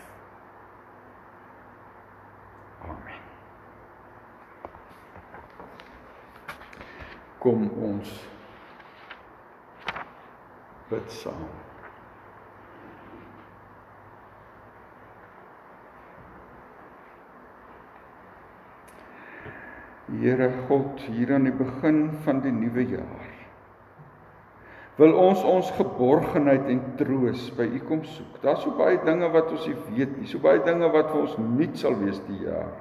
Amen. 2.81 3.21
Kom 7.37 7.69
ons 7.69 8.15
bid 10.89 11.11
saam. 11.11 11.45
Here 20.13 20.51
God, 20.67 20.99
hier 21.09 21.33
aan 21.33 21.47
die 21.47 21.55
begin 21.57 22.03
van 22.23 22.43
die 22.43 22.51
nuwe 22.53 22.83
jaar. 22.85 23.32
Wil 24.99 25.15
ons 25.17 25.41
ons 25.49 25.71
geborgenheid 25.73 26.67
en 26.69 26.81
troos 26.99 27.47
by 27.57 27.65
U 27.65 27.79
kom 27.87 28.03
soek. 28.05 28.35
Daar's 28.43 28.61
so 28.61 28.75
baie 28.77 28.99
dinge 29.01 29.29
wat 29.33 29.49
ons 29.49 29.65
nie 29.65 29.77
weet 29.95 30.19
nie, 30.19 30.27
so 30.29 30.41
baie 30.43 30.61
dinge 30.65 30.89
wat 30.93 31.09
vir 31.09 31.23
ons 31.23 31.39
nuut 31.41 31.79
sal 31.81 31.97
wees 31.97 32.19
die 32.27 32.43
jaar. 32.45 32.75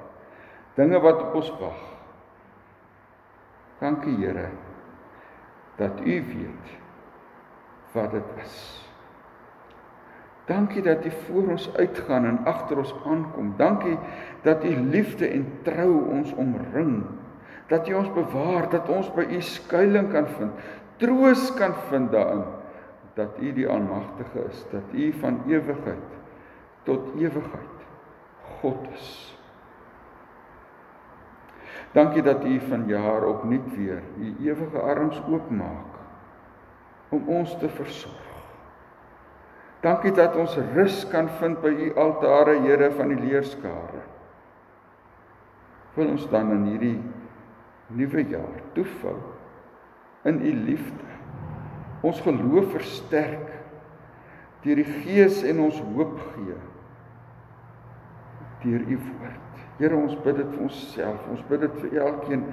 Dinge 0.77 1.01
wat 1.01 1.23
op 1.25 1.39
ons 1.41 1.49
wag. 1.61 1.81
Dankie 3.81 4.15
Here 4.21 4.51
dat 5.77 5.99
U 6.05 6.15
weet 6.29 6.77
wat 7.95 8.13
dit 8.13 8.37
is. 8.43 8.57
Dankie 10.45 10.83
dat 10.85 11.05
U 11.05 11.11
voor 11.25 11.49
ons 11.55 11.65
uitgaan 11.75 12.25
en 12.29 12.39
agter 12.45 12.77
ons 12.77 12.93
aankom. 13.09 13.55
Dankie 13.57 13.97
dat 14.45 14.63
U 14.63 14.75
liefde 14.93 15.27
en 15.33 15.47
trou 15.65 15.91
ons 16.13 16.33
omring 16.37 17.01
dat 17.67 17.87
U 17.89 17.93
ons 17.93 18.11
bewaar, 18.13 18.69
dat 18.69 18.89
ons 18.91 19.09
by 19.15 19.23
U 19.31 19.41
skuilings 19.41 20.11
kan 20.11 20.27
vind, 20.37 20.65
troos 21.03 21.49
kan 21.59 21.75
vind 21.89 22.11
daarin 22.11 22.45
dat 23.13 23.37
U 23.39 23.51
die 23.53 23.67
Almagtige 23.69 24.47
is, 24.49 24.63
dat 24.71 24.95
U 24.95 25.11
van 25.19 25.43
ewigheid 25.47 26.17
tot 26.83 27.13
ewigheid 27.19 27.85
God 28.59 28.87
is. 28.93 29.07
Dankie 31.93 32.23
dat 32.25 32.45
U 32.45 32.59
van 32.69 32.87
jaar 32.87 33.25
op 33.27 33.43
nuut 33.43 33.75
weer 33.75 34.01
U 34.17 34.35
ewige 34.41 34.79
arms 34.79 35.21
oopmaak 35.29 35.99
om 37.09 37.27
ons 37.29 37.57
te 37.59 37.69
versorg. 37.69 38.31
Dankie 39.83 40.11
dat 40.15 40.35
ons 40.39 40.55
rus 40.73 41.03
kan 41.11 41.27
vind 41.29 41.59
by 41.61 41.69
U 41.69 41.91
altare, 41.99 42.55
Here 42.63 42.89
van 42.95 43.11
die 43.11 43.19
leerskare. 43.19 44.01
Wil 45.93 46.15
ons 46.15 46.25
dan 46.31 46.49
in 46.55 46.65
hierdie 46.71 46.97
nuwe 47.93 48.23
jaar 48.25 48.63
toevou 48.73 49.32
in 50.23 50.39
u 50.41 50.53
liefde. 50.65 51.09
Ons 52.01 52.21
geloof 52.21 52.71
versterk 52.71 53.49
deur 54.63 54.79
die 54.79 54.87
Gees 55.03 55.41
en 55.47 55.59
ons 55.65 55.79
hoop 55.95 56.19
gee 56.35 56.59
deur 58.63 58.85
u 58.87 58.95
woord. 58.95 59.63
Here, 59.79 59.97
ons 59.97 60.15
bid 60.23 60.37
dit 60.39 60.53
vir 60.53 60.61
onsself. 60.63 61.25
Ons 61.33 61.41
bid 61.49 61.65
dit 61.65 61.81
vir 61.81 61.97
elkeen 62.05 62.45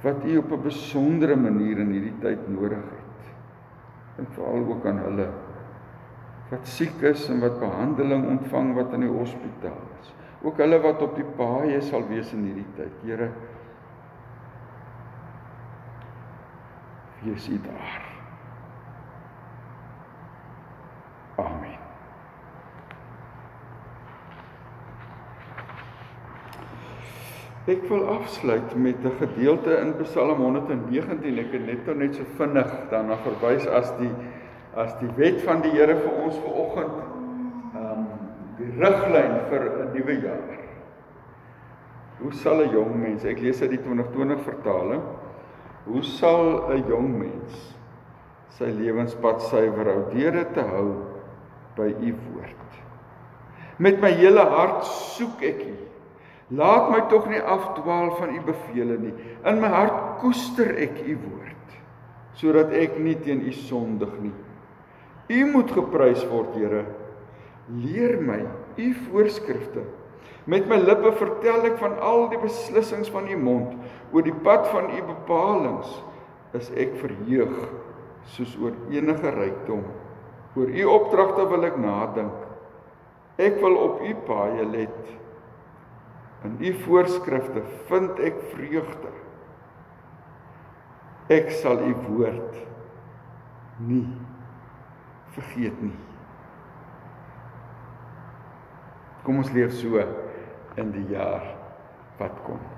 wat 0.00 0.24
u 0.24 0.36
op 0.40 0.52
'n 0.52 0.62
besondere 0.62 1.36
manier 1.36 1.78
in 1.84 1.90
hierdie 1.92 2.16
tyd 2.20 2.48
nodig 2.48 2.84
het. 2.96 3.28
En 4.18 4.26
veral 4.26 4.64
ook 4.72 4.86
aan 4.86 4.98
hulle 4.98 5.28
wat 6.50 6.66
siek 6.66 7.02
is 7.02 7.28
en 7.28 7.40
wat 7.40 7.60
behandeling 7.60 8.24
ontvang 8.28 8.74
wat 8.74 8.92
in 8.92 9.00
die 9.00 9.12
hospitaal 9.12 9.82
is. 10.00 10.14
Ook 10.42 10.56
hulle 10.56 10.78
wat 10.80 11.02
op 11.02 11.16
die 11.16 11.26
paaie 11.36 11.80
sal 11.80 12.06
wees 12.08 12.32
in 12.32 12.44
hierdie 12.44 12.70
tyd. 12.76 12.94
Here, 13.04 13.30
wees 17.24 17.48
U 17.48 17.60
daar. 17.64 18.02
Amen. 21.36 21.76
Ek 27.68 27.84
wil 27.88 28.06
afsluit 28.08 28.74
met 28.76 29.04
'n 29.04 29.16
gedeelte 29.18 29.76
in 29.76 29.94
Psalm 30.02 30.40
119. 30.40 31.38
Ek 31.38 31.52
het 31.52 31.66
net 31.66 31.86
nou 31.86 31.96
net 31.96 32.14
so 32.14 32.24
vinnig 32.36 32.70
daarna 32.90 33.16
verwys 33.16 33.66
as 33.66 33.92
die 33.98 34.12
as 34.74 34.94
die 34.98 35.10
wet 35.16 35.42
van 35.42 35.60
die 35.60 35.70
Here 35.70 35.96
vir 35.96 36.12
ons 36.24 36.36
vanoggend 36.36 36.98
ehm 37.74 37.98
um, 37.98 38.06
die 38.56 38.70
riglyn 38.78 39.34
vir 39.50 39.62
'n 39.84 39.92
nuwe 39.92 40.20
jaar. 40.20 40.58
Hoe 42.18 42.32
sal 42.32 42.62
'n 42.64 42.70
jong 42.70 42.94
mens, 42.96 43.24
ek 43.24 43.40
lees 43.40 43.62
uit 43.62 43.70
die 43.70 43.82
2020 43.82 44.40
vertaling, 44.40 45.02
Hoe 45.88 46.02
sal 46.04 46.68
'n 46.68 46.84
jong 46.88 47.08
mens 47.18 47.74
sy 48.58 48.68
lewenspad 48.68 49.40
suiwer 49.40 49.88
hou 49.88 50.02
deur 50.12 50.32
dit 50.32 50.54
te 50.54 50.60
hou 50.60 50.88
by 51.76 51.88
u 51.88 52.12
woord? 52.12 52.80
Met 53.78 54.00
my 54.02 54.10
hele 54.10 54.44
hart 54.44 54.84
soek 54.84 55.42
ek 55.42 55.62
u. 55.64 55.76
Laat 56.50 56.90
my 56.90 57.00
tog 57.08 57.28
nie 57.28 57.40
afdwaal 57.40 58.10
van 58.18 58.34
u 58.34 58.40
beveel 58.40 58.96
nie. 59.00 59.14
In 59.44 59.60
my 59.60 59.68
hart 59.68 60.18
koester 60.20 60.74
ek 60.76 61.00
u 61.06 61.16
woord 61.16 61.54
sodat 62.38 62.70
ek 62.70 62.98
nie 63.02 63.16
teen 63.18 63.40
u 63.42 63.52
sondig 63.52 64.12
nie. 64.22 64.34
U 65.28 65.38
moet 65.52 65.72
geprys 65.74 66.22
word, 66.30 66.54
Here. 66.54 66.84
Leer 67.68 68.20
my 68.22 68.38
u 68.78 68.92
voorskrifte. 69.08 69.82
Met 70.48 70.68
my 70.70 70.78
lippe 70.80 71.10
vertel 71.18 71.66
ek 71.68 71.80
van 71.82 71.98
al 72.00 72.28
die 72.32 72.38
beslissings 72.40 73.10
van 73.12 73.26
u 73.28 73.36
mond. 73.36 73.74
Oor 74.12 74.24
die 74.24 74.36
pad 74.44 74.68
van 74.72 74.90
u 74.90 75.02
bepalinge 75.04 75.98
is 76.56 76.70
ek 76.80 76.96
verheug 77.02 77.56
soos 78.34 78.54
oor 78.60 78.76
enige 78.92 79.32
rykdom. 79.34 79.84
Oor 80.56 80.70
u 80.72 80.84
opdragte 80.92 81.44
wil 81.50 81.66
ek 81.68 81.76
nadink. 81.80 82.44
Ek 83.38 83.60
wil 83.62 83.76
op 83.78 84.00
u 84.02 84.14
paaie 84.26 84.64
let. 84.66 85.12
In 86.46 86.56
u 86.62 86.72
voorskrifte 86.84 87.62
vind 87.90 88.20
ek 88.24 88.40
vreugde. 88.54 89.12
Ek 91.34 91.52
sal 91.60 91.82
u 91.84 91.92
woord 92.08 92.56
nie 93.84 94.06
vergeet 95.36 95.76
nie. 95.82 95.94
Kom 99.26 99.42
ons 99.42 99.52
leef 99.52 99.74
so 99.76 100.00
in 100.80 100.92
die 100.94 101.06
jaar 101.12 101.44
wat 102.18 102.42
kom. 102.46 102.77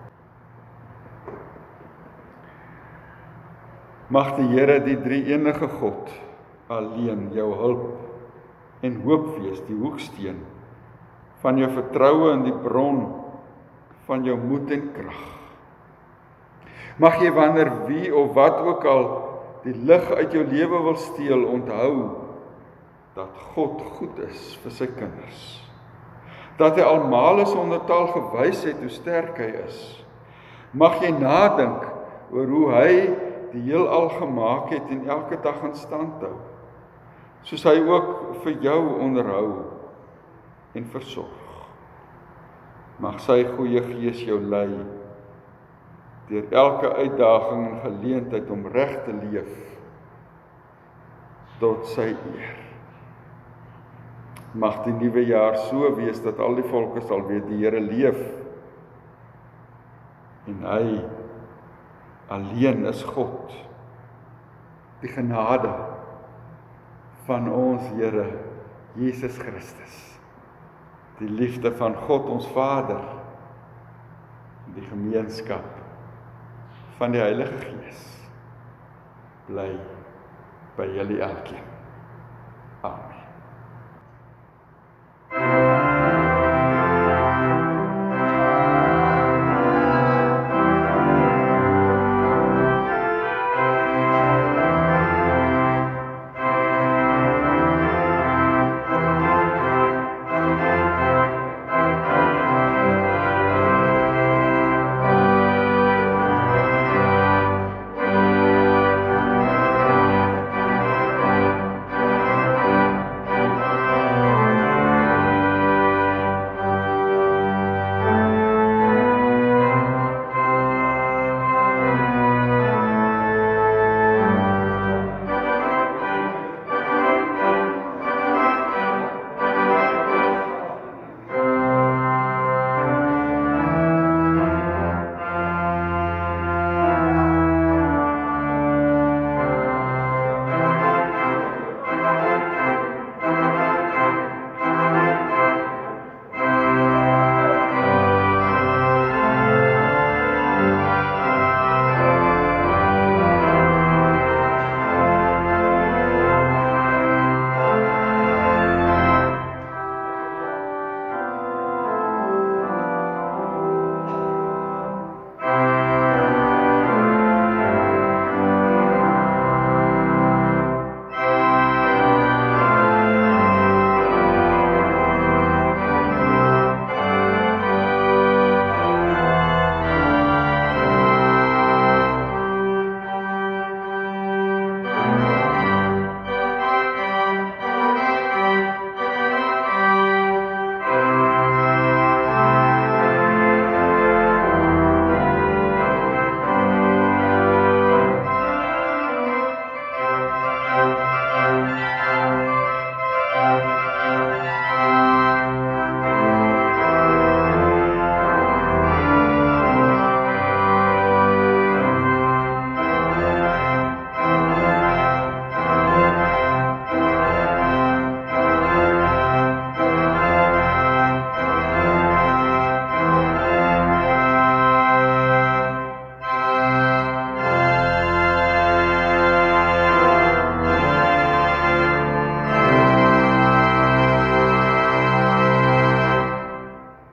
Mag 4.11 4.35
die 4.39 4.49
Here 4.51 4.81
die 4.83 4.99
drie 4.99 5.23
enige 5.31 5.69
God 5.81 6.11
alleen 6.71 7.29
jou 7.35 7.49
hulp 7.59 8.85
en 8.87 9.01
hoop 9.05 9.33
wees, 9.39 9.61
die 9.69 9.79
hoeksteen 9.79 10.41
van 11.43 11.59
jou 11.59 11.71
vertroue 11.73 12.33
in 12.35 12.45
die 12.47 12.57
bron 12.65 13.01
van 14.09 14.27
jou 14.27 14.37
moed 14.39 14.71
en 14.75 14.91
krag. 14.95 15.23
Mag 17.01 17.21
jy 17.23 17.31
wanneer 17.33 17.71
wie 17.87 18.11
of 18.13 18.35
wat 18.37 18.61
ook 18.67 18.85
al 18.91 19.09
die 19.65 19.75
lig 19.75 20.11
uit 20.11 20.37
jou 20.37 20.45
lewe 20.45 20.85
wil 20.91 21.01
steel, 21.01 21.47
onthou 21.49 21.95
dat 23.17 23.43
God 23.55 23.83
goed 23.99 24.23
is 24.29 24.55
vir 24.63 24.79
sy 24.79 24.89
kinders 24.95 25.51
dat 26.61 26.77
hy 26.77 26.85
almal 26.85 27.41
is 27.41 27.53
onder 27.57 27.81
taal 27.89 28.11
gewys 28.13 28.67
het 28.69 28.81
hoe 28.83 28.93
sterk 28.93 29.39
hy 29.41 29.49
is. 29.65 29.79
Mag 30.77 31.01
jy 31.03 31.13
nadink 31.17 31.87
oor 32.35 32.53
hoe 32.53 32.67
hy 32.75 32.91
die 33.53 33.63
heelal 33.67 34.09
gemaak 34.19 34.71
het 34.75 34.89
en 34.91 35.07
elke 35.09 35.39
dag 35.43 35.63
in 35.67 35.77
stand 35.79 36.23
hou. 36.23 36.37
Soos 37.47 37.65
hy 37.65 37.79
ook 37.81 38.41
vir 38.45 38.59
jou 38.63 38.81
onderhou 39.01 39.47
en 40.77 40.89
versorg. 40.93 41.37
Mag 43.01 43.21
sy 43.25 43.43
goeie 43.57 43.83
gees 43.87 44.21
jou 44.27 44.39
lei 44.45 44.69
deur 46.31 46.53
elke 46.55 46.93
uitdaging 46.95 47.63
en 47.67 47.81
geleentheid 47.83 48.51
om 48.55 48.69
reg 48.71 48.93
te 49.03 49.15
leef 49.19 49.55
tot 51.59 51.89
sy 51.91 52.13
eer. 52.13 52.53
Mag 54.55 54.85
die 54.85 54.95
nuwe 54.95 55.25
jaar 55.27 55.59
so 55.67 55.91
wees 55.97 56.23
dat 56.23 56.39
al 56.39 56.55
die 56.59 56.67
volke 56.71 57.03
sal 57.07 57.25
weet 57.27 57.49
die 57.51 57.59
Here 57.65 57.83
leef 57.83 58.21
en 60.51 60.63
hy 60.67 60.85
alleen 62.31 62.87
is 62.87 63.03
God. 63.03 63.53
Die 65.01 65.11
genade 65.11 65.73
van 67.27 67.49
ons 67.53 67.83
Here 67.97 68.27
Jesus 68.95 69.39
Christus. 69.39 69.99
Die 71.19 71.29
liefde 71.29 71.73
van 71.77 71.95
God 72.07 72.29
ons 72.31 72.49
Vader. 72.55 73.03
Die 74.75 74.87
gemeenskap 74.87 75.67
van 77.01 77.17
die 77.17 77.23
Heilige 77.23 77.59
Gees 77.65 78.03
bly 79.49 79.71
by 80.77 80.87
julle 80.95 81.23
elkeen. 81.27 81.65
Amen. 82.87 83.10